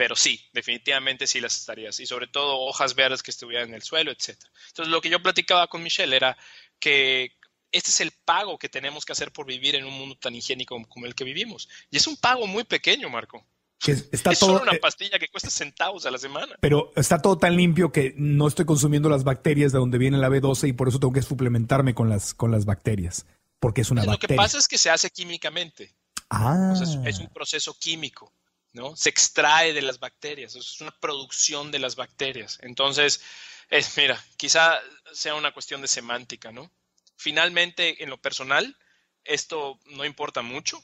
[0.00, 2.00] pero sí, definitivamente sí las estarías.
[2.00, 4.30] Y sobre todo hojas verdes que estuvieran en el suelo, etc.
[4.68, 6.38] Entonces, lo que yo platicaba con Michelle era
[6.78, 7.36] que
[7.70, 10.82] este es el pago que tenemos que hacer por vivir en un mundo tan higiénico
[10.88, 11.68] como el que vivimos.
[11.90, 13.46] Y es un pago muy pequeño, Marco.
[13.86, 16.56] está es solo una eh, pastilla que cuesta centavos a la semana.
[16.60, 20.30] Pero está todo tan limpio que no estoy consumiendo las bacterias de donde viene la
[20.30, 23.26] B12 y por eso tengo que suplementarme con las, con las bacterias.
[23.58, 24.14] Porque es una bacteria.
[24.14, 25.94] Lo que pasa es que se hace químicamente.
[26.30, 26.74] Ah.
[27.04, 28.32] es un proceso químico.
[28.72, 28.96] ¿no?
[28.96, 32.58] Se extrae de las bacterias, es una producción de las bacterias.
[32.62, 33.22] Entonces,
[33.68, 34.78] es, mira, quizá
[35.12, 36.70] sea una cuestión de semántica, ¿no?
[37.16, 38.76] Finalmente, en lo personal,
[39.24, 40.82] esto no importa mucho,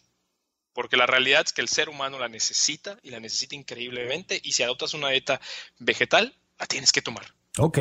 [0.73, 4.53] porque la realidad es que el ser humano la necesita y la necesita increíblemente, y
[4.53, 5.41] si adoptas una dieta
[5.79, 7.33] vegetal, la tienes que tomar.
[7.59, 7.79] Ok,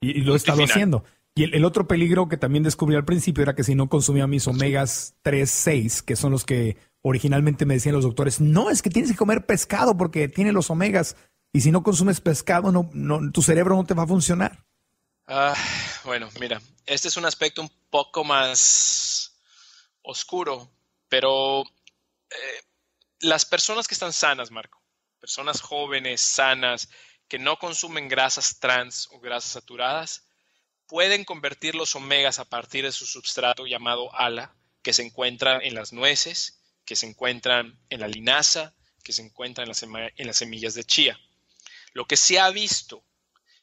[0.00, 1.04] y, lo he estado haciendo.
[1.36, 4.46] Y el, otro peligro que también descubrí al principio era que si no consumía mis
[4.46, 8.90] omegas 3, 6, que son los que originalmente me decían los doctores, no, es que
[8.90, 11.16] tienes que comer pescado porque tiene los omegas.
[11.52, 14.64] Y si no consumes pescado, no, no, tu cerebro no te va a funcionar.
[15.26, 15.56] Ah,
[16.04, 19.36] bueno, mira, este es un aspecto un poco más
[20.02, 20.70] oscuro,
[21.08, 22.62] pero eh,
[23.20, 24.80] las personas que están sanas, Marco,
[25.18, 26.88] personas jóvenes, sanas,
[27.26, 30.28] que no consumen grasas trans o grasas saturadas,
[30.86, 35.74] pueden convertir los omegas a partir de su substrato llamado ALA, que se encuentra en
[35.74, 40.84] las nueces, que se encuentran en la linaza, que se encuentran en las, semillas de
[40.84, 41.18] chía.
[41.92, 43.04] Lo que se ha visto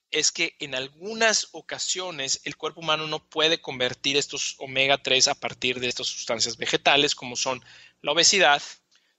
[0.09, 5.36] es que en algunas ocasiones el cuerpo humano no puede convertir estos omega 3 a
[5.36, 7.63] partir de estas sustancias vegetales, como son
[8.01, 8.61] la obesidad,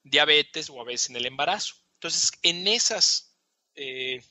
[0.02, 1.76] diabetes o a veces en el embarazo.
[1.94, 3.36] Entonces, en esas,
[3.74, 4.22] eh,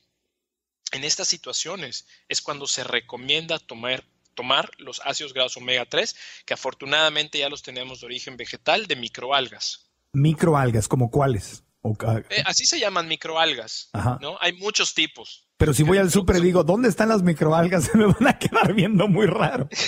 [0.92, 6.16] en estas situaciones es cuando se recomienda tomar tomar los ácidos grasos omega 3,
[6.46, 9.90] que afortunadamente ya los tenemos de origen vegetal, de microalgas.
[10.14, 11.64] Microalgas, ¿como cuáles?
[12.30, 13.90] Eh, así se llaman microalgas,
[14.20, 14.38] ¿no?
[14.40, 15.48] Hay muchos tipos.
[15.62, 17.84] Pero si voy al súper y digo, ¿dónde están las microalgas?
[17.92, 19.68] Se me van a quedar viendo muy raro.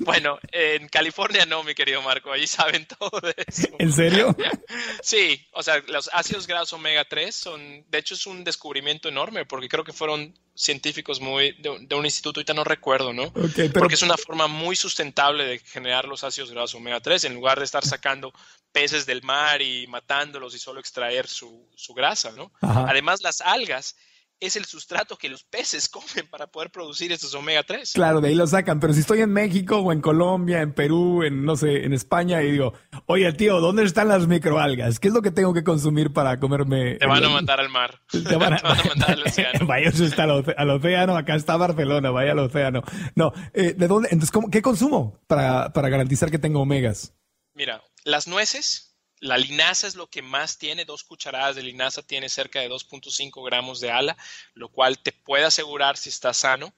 [0.00, 3.68] Bueno, en California no, mi querido Marco, allí saben todo de eso.
[3.78, 4.36] ¿En serio?
[5.02, 9.46] Sí, o sea, los ácidos grasos omega 3 son, de hecho es un descubrimiento enorme
[9.46, 13.32] porque creo que fueron científicos muy de, un instituto, ahorita no recuerdo, ¿no?
[13.32, 17.58] Porque es una forma muy sustentable de generar los ácidos grasos omega 3 en lugar
[17.58, 18.32] de estar sacando
[18.72, 22.52] peces del mar y matándolos y solo extraer su, su grasa, ¿no?
[22.60, 23.96] Además, las algas
[24.42, 27.92] es el sustrato que los peces comen para poder producir estos omega 3.
[27.92, 31.22] Claro, de ahí lo sacan, pero si estoy en México o en Colombia, en Perú,
[31.22, 32.74] en no sé, en España y digo,
[33.06, 34.98] oye tío, ¿dónde están las microalgas?
[34.98, 36.96] ¿Qué es lo que tengo que consumir para comerme?
[36.96, 38.00] Te van a mandar al mar.
[38.10, 39.66] Te van a, mandar al océano.
[39.66, 42.82] vaya, eso está al, océano, acá está Barcelona, vaya al océano.
[43.14, 44.08] No, eh, ¿de dónde?
[44.10, 47.14] Entonces, ¿qué consumo para, para garantizar que tengo omegas?
[47.54, 48.91] Mira, las nueces,
[49.22, 53.46] la linaza es lo que más tiene, dos cucharadas de linaza tiene cerca de 2.5
[53.46, 54.16] gramos de ala,
[54.54, 56.74] lo cual te puede asegurar si estás sano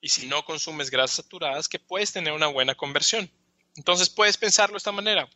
[0.00, 3.28] y si no consumes grasas saturadas que puedes tener una buena conversión.
[3.74, 5.28] Entonces puedes pensarlo de esta manera,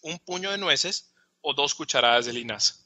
[0.00, 1.12] un puño de nueces
[1.42, 2.76] o dos cucharadas de linaza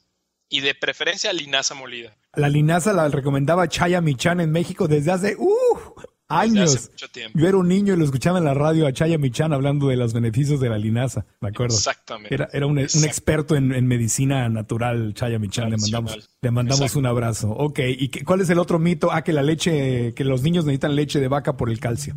[0.49, 2.17] y de preferencia linaza molida.
[2.33, 5.93] La linaza la recomendaba Chaya Michan en México desde hace uh,
[6.39, 6.91] años.
[7.33, 9.97] Yo era un niño y lo escuchaba en la radio a Chaya Michan hablando de
[9.97, 11.75] los beneficios de la linaza, me acuerdo.
[11.75, 12.33] Exactamente.
[12.33, 15.69] Era, un, experto en, medicina natural, Chaya Michan.
[15.69, 17.49] Le mandamos, le mandamos un abrazo.
[17.51, 19.11] Ok, ¿y cuál es el otro mito?
[19.11, 22.15] Ah, que la leche, que los niños necesitan leche de vaca por el calcio.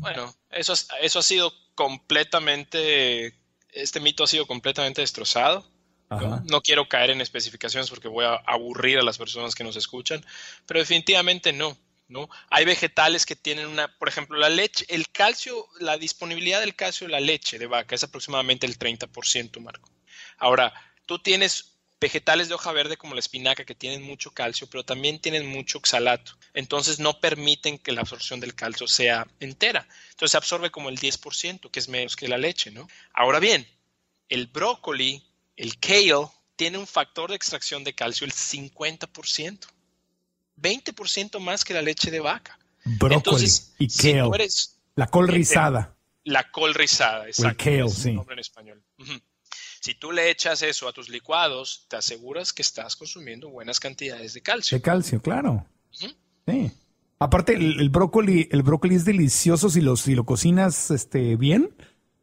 [0.00, 0.72] Bueno, eso,
[1.02, 3.34] eso ha sido completamente,
[3.72, 5.64] este mito ha sido completamente destrozado.
[6.10, 6.42] ¿no?
[6.48, 6.60] ¿no?
[6.60, 10.24] quiero caer en especificaciones porque voy a aburrir a las personas que nos escuchan,
[10.66, 11.76] pero definitivamente no.
[12.10, 12.28] ¿No?
[12.50, 17.06] Hay vegetales que tienen una, por ejemplo, la leche, el calcio, la disponibilidad del calcio
[17.06, 19.90] de la leche de vaca es aproximadamente el 30%, Marco.
[20.36, 20.74] Ahora,
[21.06, 25.20] tú tienes vegetales de hoja verde como la espinaca que tienen mucho calcio, pero también
[25.20, 26.36] tienen mucho oxalato.
[26.54, 29.86] Entonces no permiten que la absorción del calcio sea entera.
[30.10, 32.88] Entonces se absorbe como el 10%, que es menos que la leche, ¿no?
[33.12, 33.68] Ahora bien,
[34.28, 35.22] el brócoli,
[35.56, 39.66] el kale, tiene un factor de extracción de calcio el 50%.
[40.60, 42.58] 20% más que la leche de vaca.
[42.84, 43.48] Brócoli
[43.78, 44.48] y kale.
[44.94, 45.94] la col rizada.
[46.24, 47.68] La col rizada, exacto.
[47.68, 48.18] El kale, sí.
[48.30, 48.82] en español.
[49.80, 54.34] Si tú le echas eso a tus licuados, te aseguras que estás consumiendo buenas cantidades
[54.34, 54.76] de calcio.
[54.76, 55.66] De calcio, claro.
[55.90, 56.14] Sí.
[57.18, 61.74] Aparte, el, brócoli, el brócoli es delicioso si lo, si lo cocinas este, bien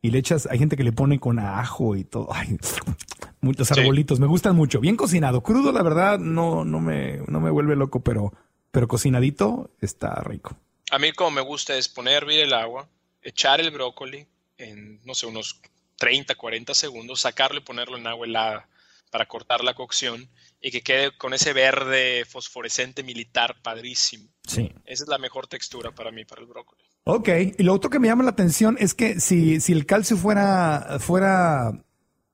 [0.07, 2.29] y le echas, hay gente que le pone con ajo y todo.
[2.31, 2.57] Ay,
[3.41, 4.79] muchos arbolitos, me gustan mucho.
[4.79, 5.41] Bien cocinado.
[5.41, 8.31] Crudo, la verdad, no, no, me, no me vuelve loco, pero,
[8.71, 10.55] pero cocinadito está rico.
[10.91, 12.87] A mí como me gusta es poner a hervir el agua,
[13.21, 14.25] echar el brócoli
[14.57, 15.59] en, no sé, unos
[15.97, 18.69] 30, 40 segundos, sacarlo y ponerlo en agua helada
[19.11, 20.29] para cortar la cocción
[20.61, 24.29] y que quede con ese verde fosforescente militar padrísimo.
[24.47, 24.71] Sí.
[24.85, 26.81] Esa es la mejor textura para mí, para el brócoli.
[27.09, 30.17] Ok, y lo otro que me llama la atención es que si, si el calcio
[30.17, 31.85] fuera, fuera,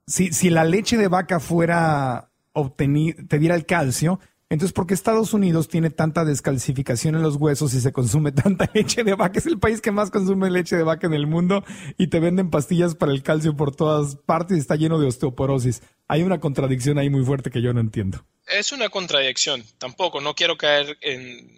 [0.07, 2.31] si, si la leche de vaca fuera
[2.75, 4.19] te diera el calcio,
[4.49, 8.69] entonces, ¿por qué Estados Unidos tiene tanta descalcificación en los huesos y se consume tanta
[8.73, 9.37] leche de vaca?
[9.39, 11.63] Es el país que más consume leche de vaca en el mundo
[11.97, 15.83] y te venden pastillas para el calcio por todas partes y está lleno de osteoporosis.
[16.07, 18.25] Hay una contradicción ahí muy fuerte que yo no entiendo.
[18.47, 21.49] Es una contradicción, tampoco, no quiero caer en,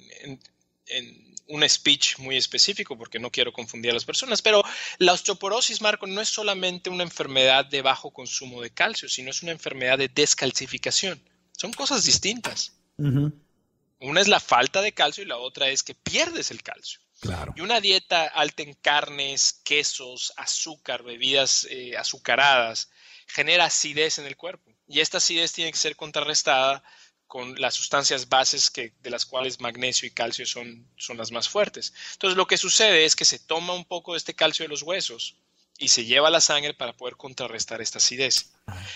[0.88, 4.64] en un speech muy específico porque no quiero confundir a las personas, pero
[4.98, 9.44] la osteoporosis, Marco, no es solamente una enfermedad de bajo consumo de calcio, sino es
[9.44, 11.22] una enfermedad de descalcificación.
[11.52, 12.74] Son cosas distintas.
[12.98, 17.00] Una es la falta de calcio y la otra es que pierdes el calcio.
[17.20, 17.54] Claro.
[17.56, 22.90] Y una dieta alta en carnes, quesos, azúcar, bebidas eh, azucaradas,
[23.28, 24.72] genera acidez en el cuerpo.
[24.88, 26.84] Y esta acidez tiene que ser contrarrestada
[27.28, 31.50] con las sustancias bases que, de las cuales magnesio y calcio son, son las más
[31.50, 31.94] fuertes.
[32.14, 34.84] Entonces lo que sucede es que se toma un poco de este calcio de los
[34.84, 35.36] huesos
[35.78, 38.54] y se lleva a la sangre para poder contrarrestar esta acidez.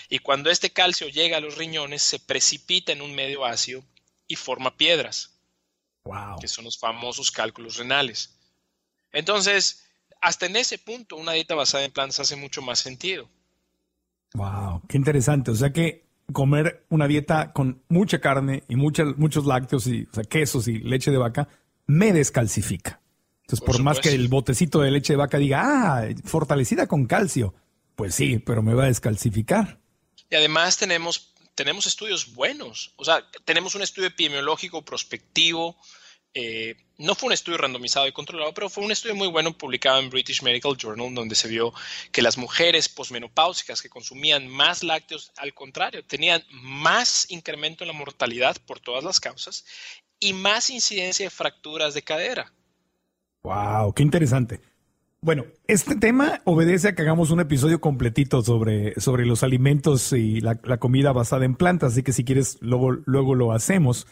[0.08, 3.84] Y cuando este calcio llega a los riñones, se precipita en un medio ácido
[4.26, 5.38] y forma piedras,
[6.04, 6.38] wow.
[6.40, 8.34] que son los famosos cálculos renales.
[9.12, 9.84] Entonces,
[10.20, 13.28] hasta en ese punto, una dieta basada en plantas hace mucho más sentido.
[14.34, 15.50] Wow, qué interesante.
[15.50, 20.24] O sea que comer una dieta con mucha carne y muchos lácteos y o sea,
[20.24, 21.48] quesos y leche de vaca
[21.86, 23.00] me descalcifica.
[23.42, 27.54] Entonces, por, más que el botecito de leche de vaca diga, ah, fortalecida con calcio,
[27.96, 29.80] pues sí, pero me va a descalcificar.
[30.30, 32.92] Y además tenemos, tenemos estudios buenos.
[32.96, 35.76] O sea, tenemos un estudio epidemiológico prospectivo
[36.34, 39.98] eh, no fue un estudio randomizado y controlado, pero fue un estudio muy bueno publicado
[39.98, 41.72] en British Medical Journal, donde se vio
[42.12, 47.94] que las mujeres posmenopáusicas que consumían más lácteos, al contrario, tenían más incremento en la
[47.94, 49.64] mortalidad por todas las causas
[50.20, 52.52] y más incidencia de fracturas de cadera.
[53.42, 54.60] Wow, qué interesante.
[55.22, 60.40] Bueno, este tema obedece a que hagamos un episodio completito sobre, sobre los alimentos y
[60.40, 64.06] la, la comida basada en plantas, así que si quieres luego, luego lo hacemos,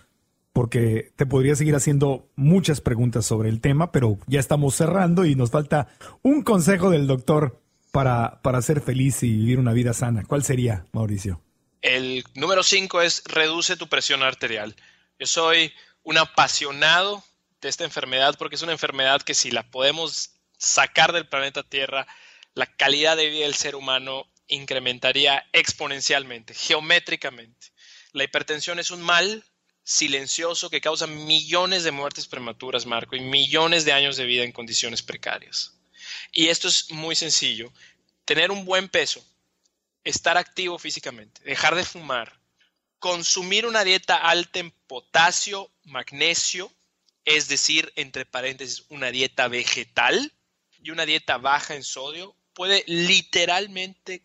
[0.59, 5.37] porque te podría seguir haciendo muchas preguntas sobre el tema, pero ya estamos cerrando y
[5.37, 5.87] nos falta
[6.23, 10.25] un consejo del doctor para, para ser feliz y vivir una vida sana.
[10.27, 11.41] ¿Cuál sería, Mauricio?
[11.81, 14.75] El número cinco es reduce tu presión arterial.
[15.21, 17.23] Yo soy un apasionado
[17.61, 22.09] de esta enfermedad porque es una enfermedad que si la podemos sacar del planeta Tierra,
[22.55, 27.69] la calidad de vida del ser humano incrementaría exponencialmente, geométricamente.
[28.11, 29.45] La hipertensión es un mal
[29.89, 34.53] silencioso que causa millones de muertes prematuras, Marco, y millones de años de vida en
[34.53, 35.79] condiciones precarias.
[36.31, 37.73] Y esto es muy sencillo.
[38.27, 39.25] Tener un buen peso,
[40.05, 42.39] estar activo físicamente, dejar de fumar,
[42.99, 46.71] consumir una dieta alta en potasio, magnesio,
[47.25, 50.35] es decir, entre paréntesis, una dieta vegetal
[50.83, 54.23] y una dieta baja en sodio, puede literalmente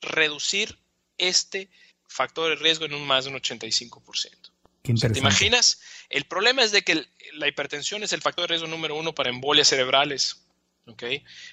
[0.00, 0.78] reducir
[1.18, 1.68] este
[2.08, 4.41] factor de riesgo en un más de un 85%.
[4.82, 5.80] ¿Te imaginas?
[6.08, 9.30] El problema es de que la hipertensión es el factor de riesgo número uno para
[9.30, 10.44] embolias cerebrales,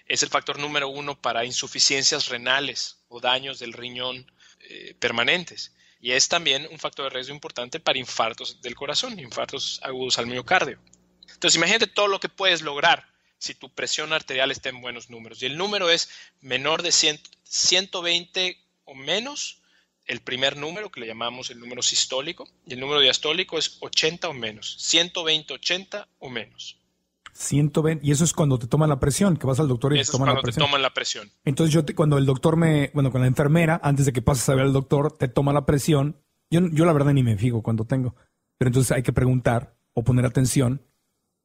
[0.08, 5.76] Es el factor número uno para insuficiencias renales o daños del riñón eh, permanentes.
[6.02, 10.26] Y es también un factor de riesgo importante para infartos del corazón, infartos agudos al
[10.26, 10.80] miocardio.
[11.32, 13.06] Entonces, imagínate todo lo que puedes lograr
[13.38, 15.42] si tu presión arterial está en buenos números.
[15.42, 16.10] Y el número es
[16.42, 19.59] menor de 120 o menos,
[20.10, 24.28] el primer número que le llamamos el número sistólico, y el número diastólico es 80
[24.28, 26.78] o menos, 120, 80 o menos.
[27.34, 30.12] 120, y eso es cuando te toman la presión, que vas al doctor y te
[30.12, 30.66] toman la presión.
[30.66, 31.32] te toman la presión.
[31.46, 34.56] Entonces yo cuando el doctor me, bueno, con la enfermera, antes de que pases a
[34.56, 36.20] ver al doctor, te toma la presión.
[36.50, 38.16] Yo, yo la verdad ni me fijo cuando tengo,
[38.58, 40.84] pero entonces hay que preguntar o poner atención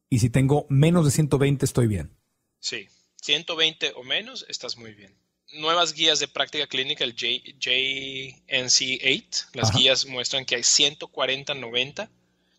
[0.08, 2.16] y si tengo menos de 120 estoy bien.
[2.60, 2.88] Sí,
[3.20, 5.14] 120 o menos estás muy bien.
[5.54, 12.10] Nuevas guías de práctica clínica, el JNC8, las guías muestran que hay 140-90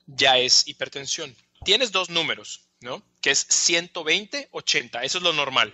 [0.07, 1.35] ya es hipertensión.
[1.63, 3.03] Tienes dos números, ¿no?
[3.21, 5.73] Que es 120-80, eso es lo normal.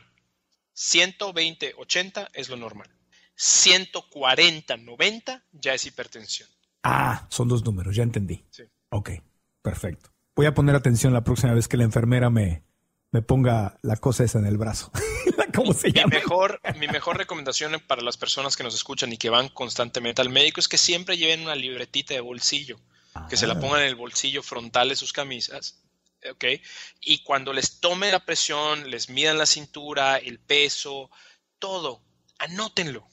[0.76, 2.90] 120-80 es lo normal.
[3.38, 6.50] 140-90 ya es hipertensión.
[6.84, 8.44] Ah, son dos números, ya entendí.
[8.50, 8.64] Sí.
[8.90, 9.12] Ok,
[9.62, 12.64] perfecto voy a poner atención la próxima vez que la enfermera me,
[13.12, 14.92] me ponga la cosa esa en el brazo.
[15.56, 16.10] ¿Cómo se llama?
[16.10, 20.22] Mi mejor, mi mejor recomendación para las personas que nos escuchan y que van constantemente
[20.22, 22.80] al médico es que siempre lleven una libretita de bolsillo,
[23.30, 23.60] que se la ah.
[23.60, 25.82] pongan en el bolsillo frontal de sus camisas.
[26.30, 26.46] ¿ok?
[27.02, 31.10] Y cuando les tome la presión, les midan la cintura, el peso,
[31.60, 32.02] todo,
[32.40, 33.08] anótenlo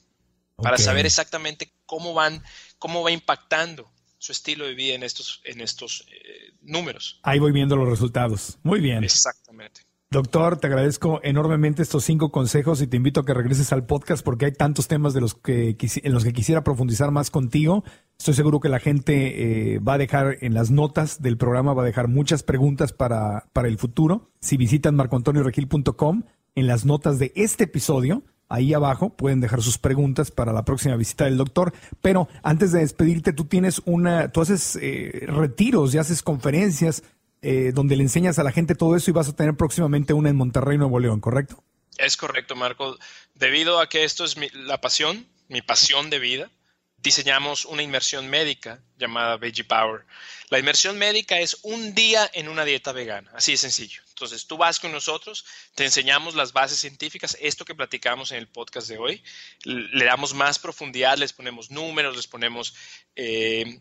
[0.61, 2.43] para saber exactamente cómo van,
[2.77, 7.19] cómo va impactando su estilo de vida en estos, en estos eh, números.
[7.23, 8.57] Ahí voy viendo los resultados.
[8.63, 9.03] Muy bien.
[9.03, 9.81] Exactamente.
[10.11, 14.25] Doctor, te agradezco enormemente estos cinco consejos y te invito a que regreses al podcast
[14.25, 17.83] porque hay tantos temas de los que, en los que quisiera profundizar más contigo.
[18.17, 21.83] Estoy seguro que la gente eh, va a dejar en las notas del programa, va
[21.83, 24.31] a dejar muchas preguntas para, para el futuro.
[24.39, 26.23] Si visitan marcoantonioregil.com,
[26.55, 30.95] en las notas de este episodio ahí abajo pueden dejar sus preguntas para la próxima
[30.95, 31.71] visita del doctor.
[32.01, 37.03] Pero antes de despedirte, tú tienes una, tú haces eh, retiros y haces conferencias
[37.41, 40.29] eh, donde le enseñas a la gente todo eso y vas a tener próximamente una
[40.29, 41.63] en Monterrey, Nuevo León, ¿correcto?
[41.97, 42.97] Es correcto, Marco.
[43.35, 46.51] Debido a que esto es la pasión, mi pasión de vida,
[46.97, 50.05] diseñamos una inmersión médica llamada Veggie Power.
[50.49, 54.01] La inmersión médica es un día en una dieta vegana, así de sencillo.
[54.09, 58.47] Entonces, tú vas con nosotros, te enseñamos las bases científicas, esto que platicamos en el
[58.47, 59.23] podcast de hoy,
[59.63, 62.75] le damos más profundidad, les ponemos números, les ponemos
[63.15, 63.79] eh,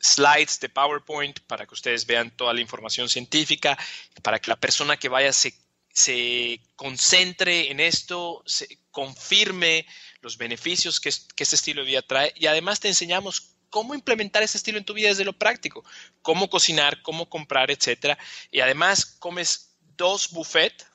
[0.00, 3.78] slides de PowerPoint para que ustedes vean toda la información científica,
[4.22, 5.54] para que la persona que vaya se,
[5.92, 9.86] se concentre en esto, se confirme
[10.20, 14.42] los beneficios que, que este estilo de vida trae y además te enseñamos cómo implementar
[14.42, 15.84] ese estilo en tu vida desde lo práctico,
[16.22, 18.18] cómo cocinar, cómo comprar, etcétera.
[18.50, 20.86] Y además comes dos buffet,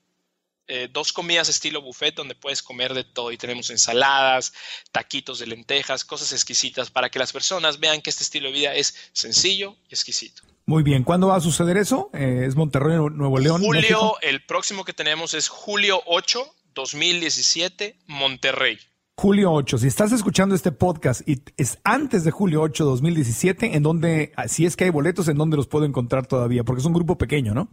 [0.67, 4.53] eh, dos comidas estilo buffet donde puedes comer de todo y tenemos ensaladas,
[4.91, 8.75] taquitos de lentejas, cosas exquisitas para que las personas vean que este estilo de vida
[8.75, 10.43] es sencillo y exquisito.
[10.65, 12.09] Muy bien, ¿cuándo va a suceder eso?
[12.13, 13.61] Eh, ¿Es Monterrey, Nuevo León?
[13.61, 18.79] Julio, el próximo que tenemos es julio 8, 2017, Monterrey.
[19.15, 23.83] Julio 8, si estás escuchando este podcast y es antes de julio 8, 2017, en
[23.83, 26.93] donde, si es que hay boletos, en donde los puedo encontrar todavía, porque es un
[26.93, 27.69] grupo pequeño, ¿no?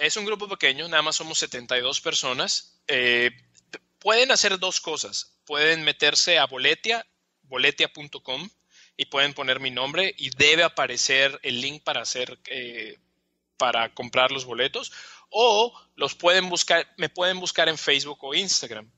[0.00, 2.80] Es un grupo pequeño, nada más somos 72 personas.
[2.88, 3.30] Eh,
[3.98, 5.36] pueden hacer dos cosas.
[5.44, 7.06] Pueden meterse a Boletia,
[7.42, 8.48] boletia.com
[8.96, 12.96] y pueden poner mi nombre y debe aparecer el link para hacer eh,
[13.58, 14.90] para comprar los boletos
[15.28, 18.90] o los pueden buscar, me pueden buscar en Facebook o Instagram.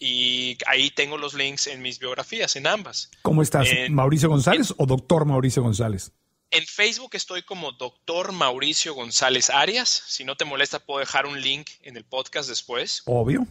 [0.00, 3.08] Y ahí tengo los links en mis biografías, en ambas.
[3.22, 3.68] ¿Cómo estás?
[3.88, 6.10] ¿Mauricio González o doctor Mauricio González?
[6.52, 10.02] En Facebook estoy como doctor Mauricio González Arias.
[10.08, 13.02] Si no te molesta, puedo dejar un link en el podcast después.
[13.06, 13.46] Obvio.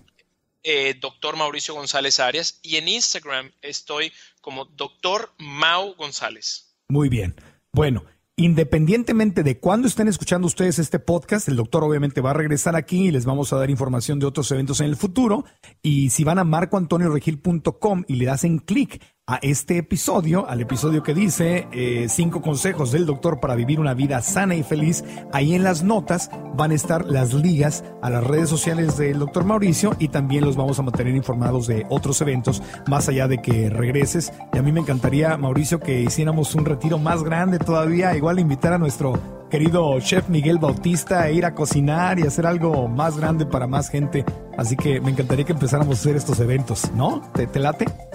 [0.63, 2.59] Eh, doctor Mauricio González Arias.
[2.61, 6.75] Y en Instagram estoy como doctor Mau González.
[6.89, 7.35] Muy bien.
[7.71, 8.03] Bueno,
[8.39, 13.07] Independientemente de cuándo estén escuchando ustedes este podcast, el doctor obviamente va a regresar aquí
[13.07, 15.43] y les vamos a dar información de otros eventos en el futuro.
[15.81, 21.13] Y si van a marcoantonioregil.com y le hacen clic a este episodio, al episodio que
[21.13, 25.03] dice eh, cinco consejos del doctor para vivir una vida sana y feliz.
[25.31, 29.45] Ahí en las notas van a estar las ligas a las redes sociales del doctor
[29.45, 33.69] Mauricio y también los vamos a mantener informados de otros eventos más allá de que
[33.69, 34.33] regreses.
[34.51, 38.73] Y a mí me encantaría, Mauricio, que hiciéramos un retiro más grande todavía, igual invitar
[38.73, 39.13] a nuestro
[39.51, 43.89] querido chef Miguel Bautista a ir a cocinar y hacer algo más grande para más
[43.89, 44.25] gente.
[44.57, 47.21] Así que me encantaría que empezáramos a hacer estos eventos, ¿no?
[47.35, 48.08] ¿Te, te late?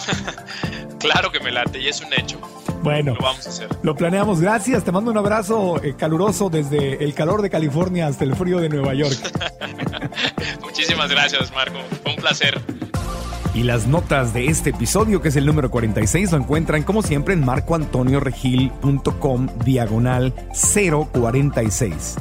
[0.98, 2.40] claro que me late y es un hecho.
[2.82, 3.68] Bueno, lo vamos a hacer.
[3.82, 4.40] Lo planeamos.
[4.40, 4.84] Gracias.
[4.84, 8.68] Te mando un abrazo eh, caluroso desde el calor de California hasta el frío de
[8.68, 9.16] Nueva York.
[10.62, 11.78] Muchísimas gracias, Marco.
[12.02, 12.60] Fue un placer.
[13.54, 17.34] Y las notas de este episodio, que es el número 46, lo encuentran como siempre
[17.34, 22.16] en marcoantonioregil.com diagonal 046.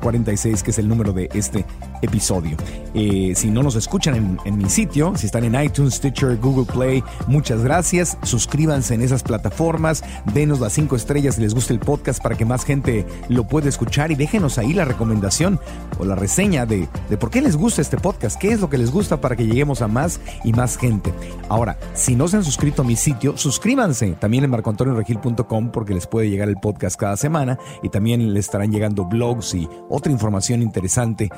[0.00, 1.64] 046, que es el número de este
[2.06, 2.56] episodio.
[2.94, 7.04] Eh, si no nos escuchan en, mi sitio, si están en iTunes, Stitcher, Google Play,
[7.26, 8.16] muchas gracias.
[8.22, 10.02] Suscríbanse en esas plataformas,
[10.32, 13.68] denos las cinco estrellas si les gusta el podcast para que más gente lo pueda
[13.68, 15.60] escuchar y déjenos ahí la recomendación
[15.98, 18.78] o la reseña de, de por qué les gusta este podcast, qué es lo que
[18.78, 21.12] les gusta para que lleguemos a más y más gente.
[21.48, 26.06] Ahora, si no se han suscrito a mi sitio, suscríbanse también en marcoantonioregil.com porque les
[26.06, 30.62] puede llegar el podcast cada semana y también les estarán llegando blogs y otra información
[30.62, 31.30] interesante,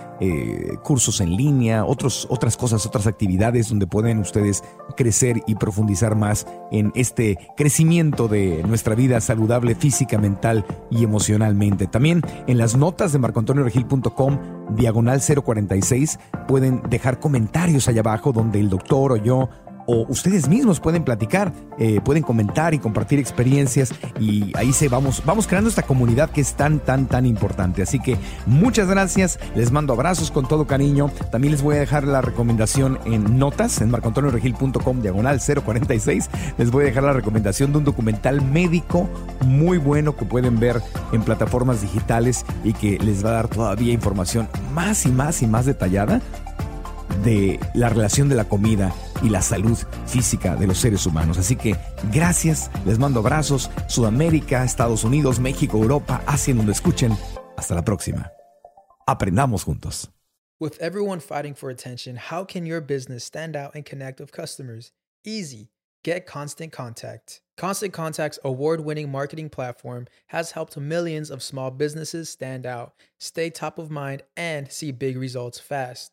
[0.83, 4.63] cursos en línea, otros, otras cosas, otras actividades donde pueden ustedes
[4.97, 11.87] crecer y profundizar más en este crecimiento de nuestra vida saludable física, mental y emocionalmente.
[11.87, 14.39] También en las notas de marcoantonioregil.com
[14.71, 19.49] diagonal 046 pueden dejar comentarios allá abajo donde el doctor o yo
[19.89, 25.23] o ustedes mismos pueden platicar, eh, pueden comentar y compartir experiencias y ahí se vamos,
[25.25, 27.81] vamos creando esta comunidad que es tan, tan, tan importante.
[27.81, 31.11] Así que muchas gracias, les mando abrazos con todo cariño.
[31.33, 36.29] También les voy a dejar la recomendación en notas en marcoantonioregil.com diagonal 046.
[36.59, 39.09] Les voy a dejar la recomendación de un documental médico
[39.47, 40.83] muy bueno que pueden ver
[41.13, 45.47] en plataformas digitales y que les va a dar todavía información más y más y
[45.47, 46.21] más detallada
[47.25, 51.39] de la relación de la comida y la salud física de los seres humanos.
[51.39, 51.77] Así que
[52.13, 57.17] gracias, les mando abrazos, Sudamérica, Estados Unidos, México, Europa, Asia, donde escuchen.
[57.57, 58.31] Hasta la próxima.
[59.07, 60.11] Aprendamos juntos.
[60.61, 64.93] With everyone fighting for attention, how can your business stand out and connect with customers?
[65.25, 65.71] Easy.
[66.05, 67.41] Get Constant Contact.
[67.57, 73.51] Constant Contact's award winning marketing platform has helped millions of small businesses stand out, stay
[73.51, 76.13] top of mind, and see big results fast.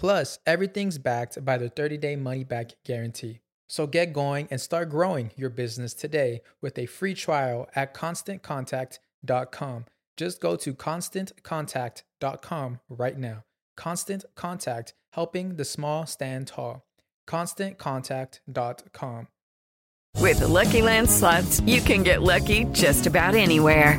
[0.00, 3.40] Plus, everything's backed by the 30 day money back guarantee.
[3.68, 9.84] So get going and start growing your business today with a free trial at constantcontact.com.
[10.16, 13.44] Just go to constantcontact.com right now.
[13.76, 16.82] Constant Contact, helping the small stand tall.
[17.28, 19.28] ConstantContact.com.
[20.16, 23.98] With the Lucky Land slots, you can get lucky just about anywhere.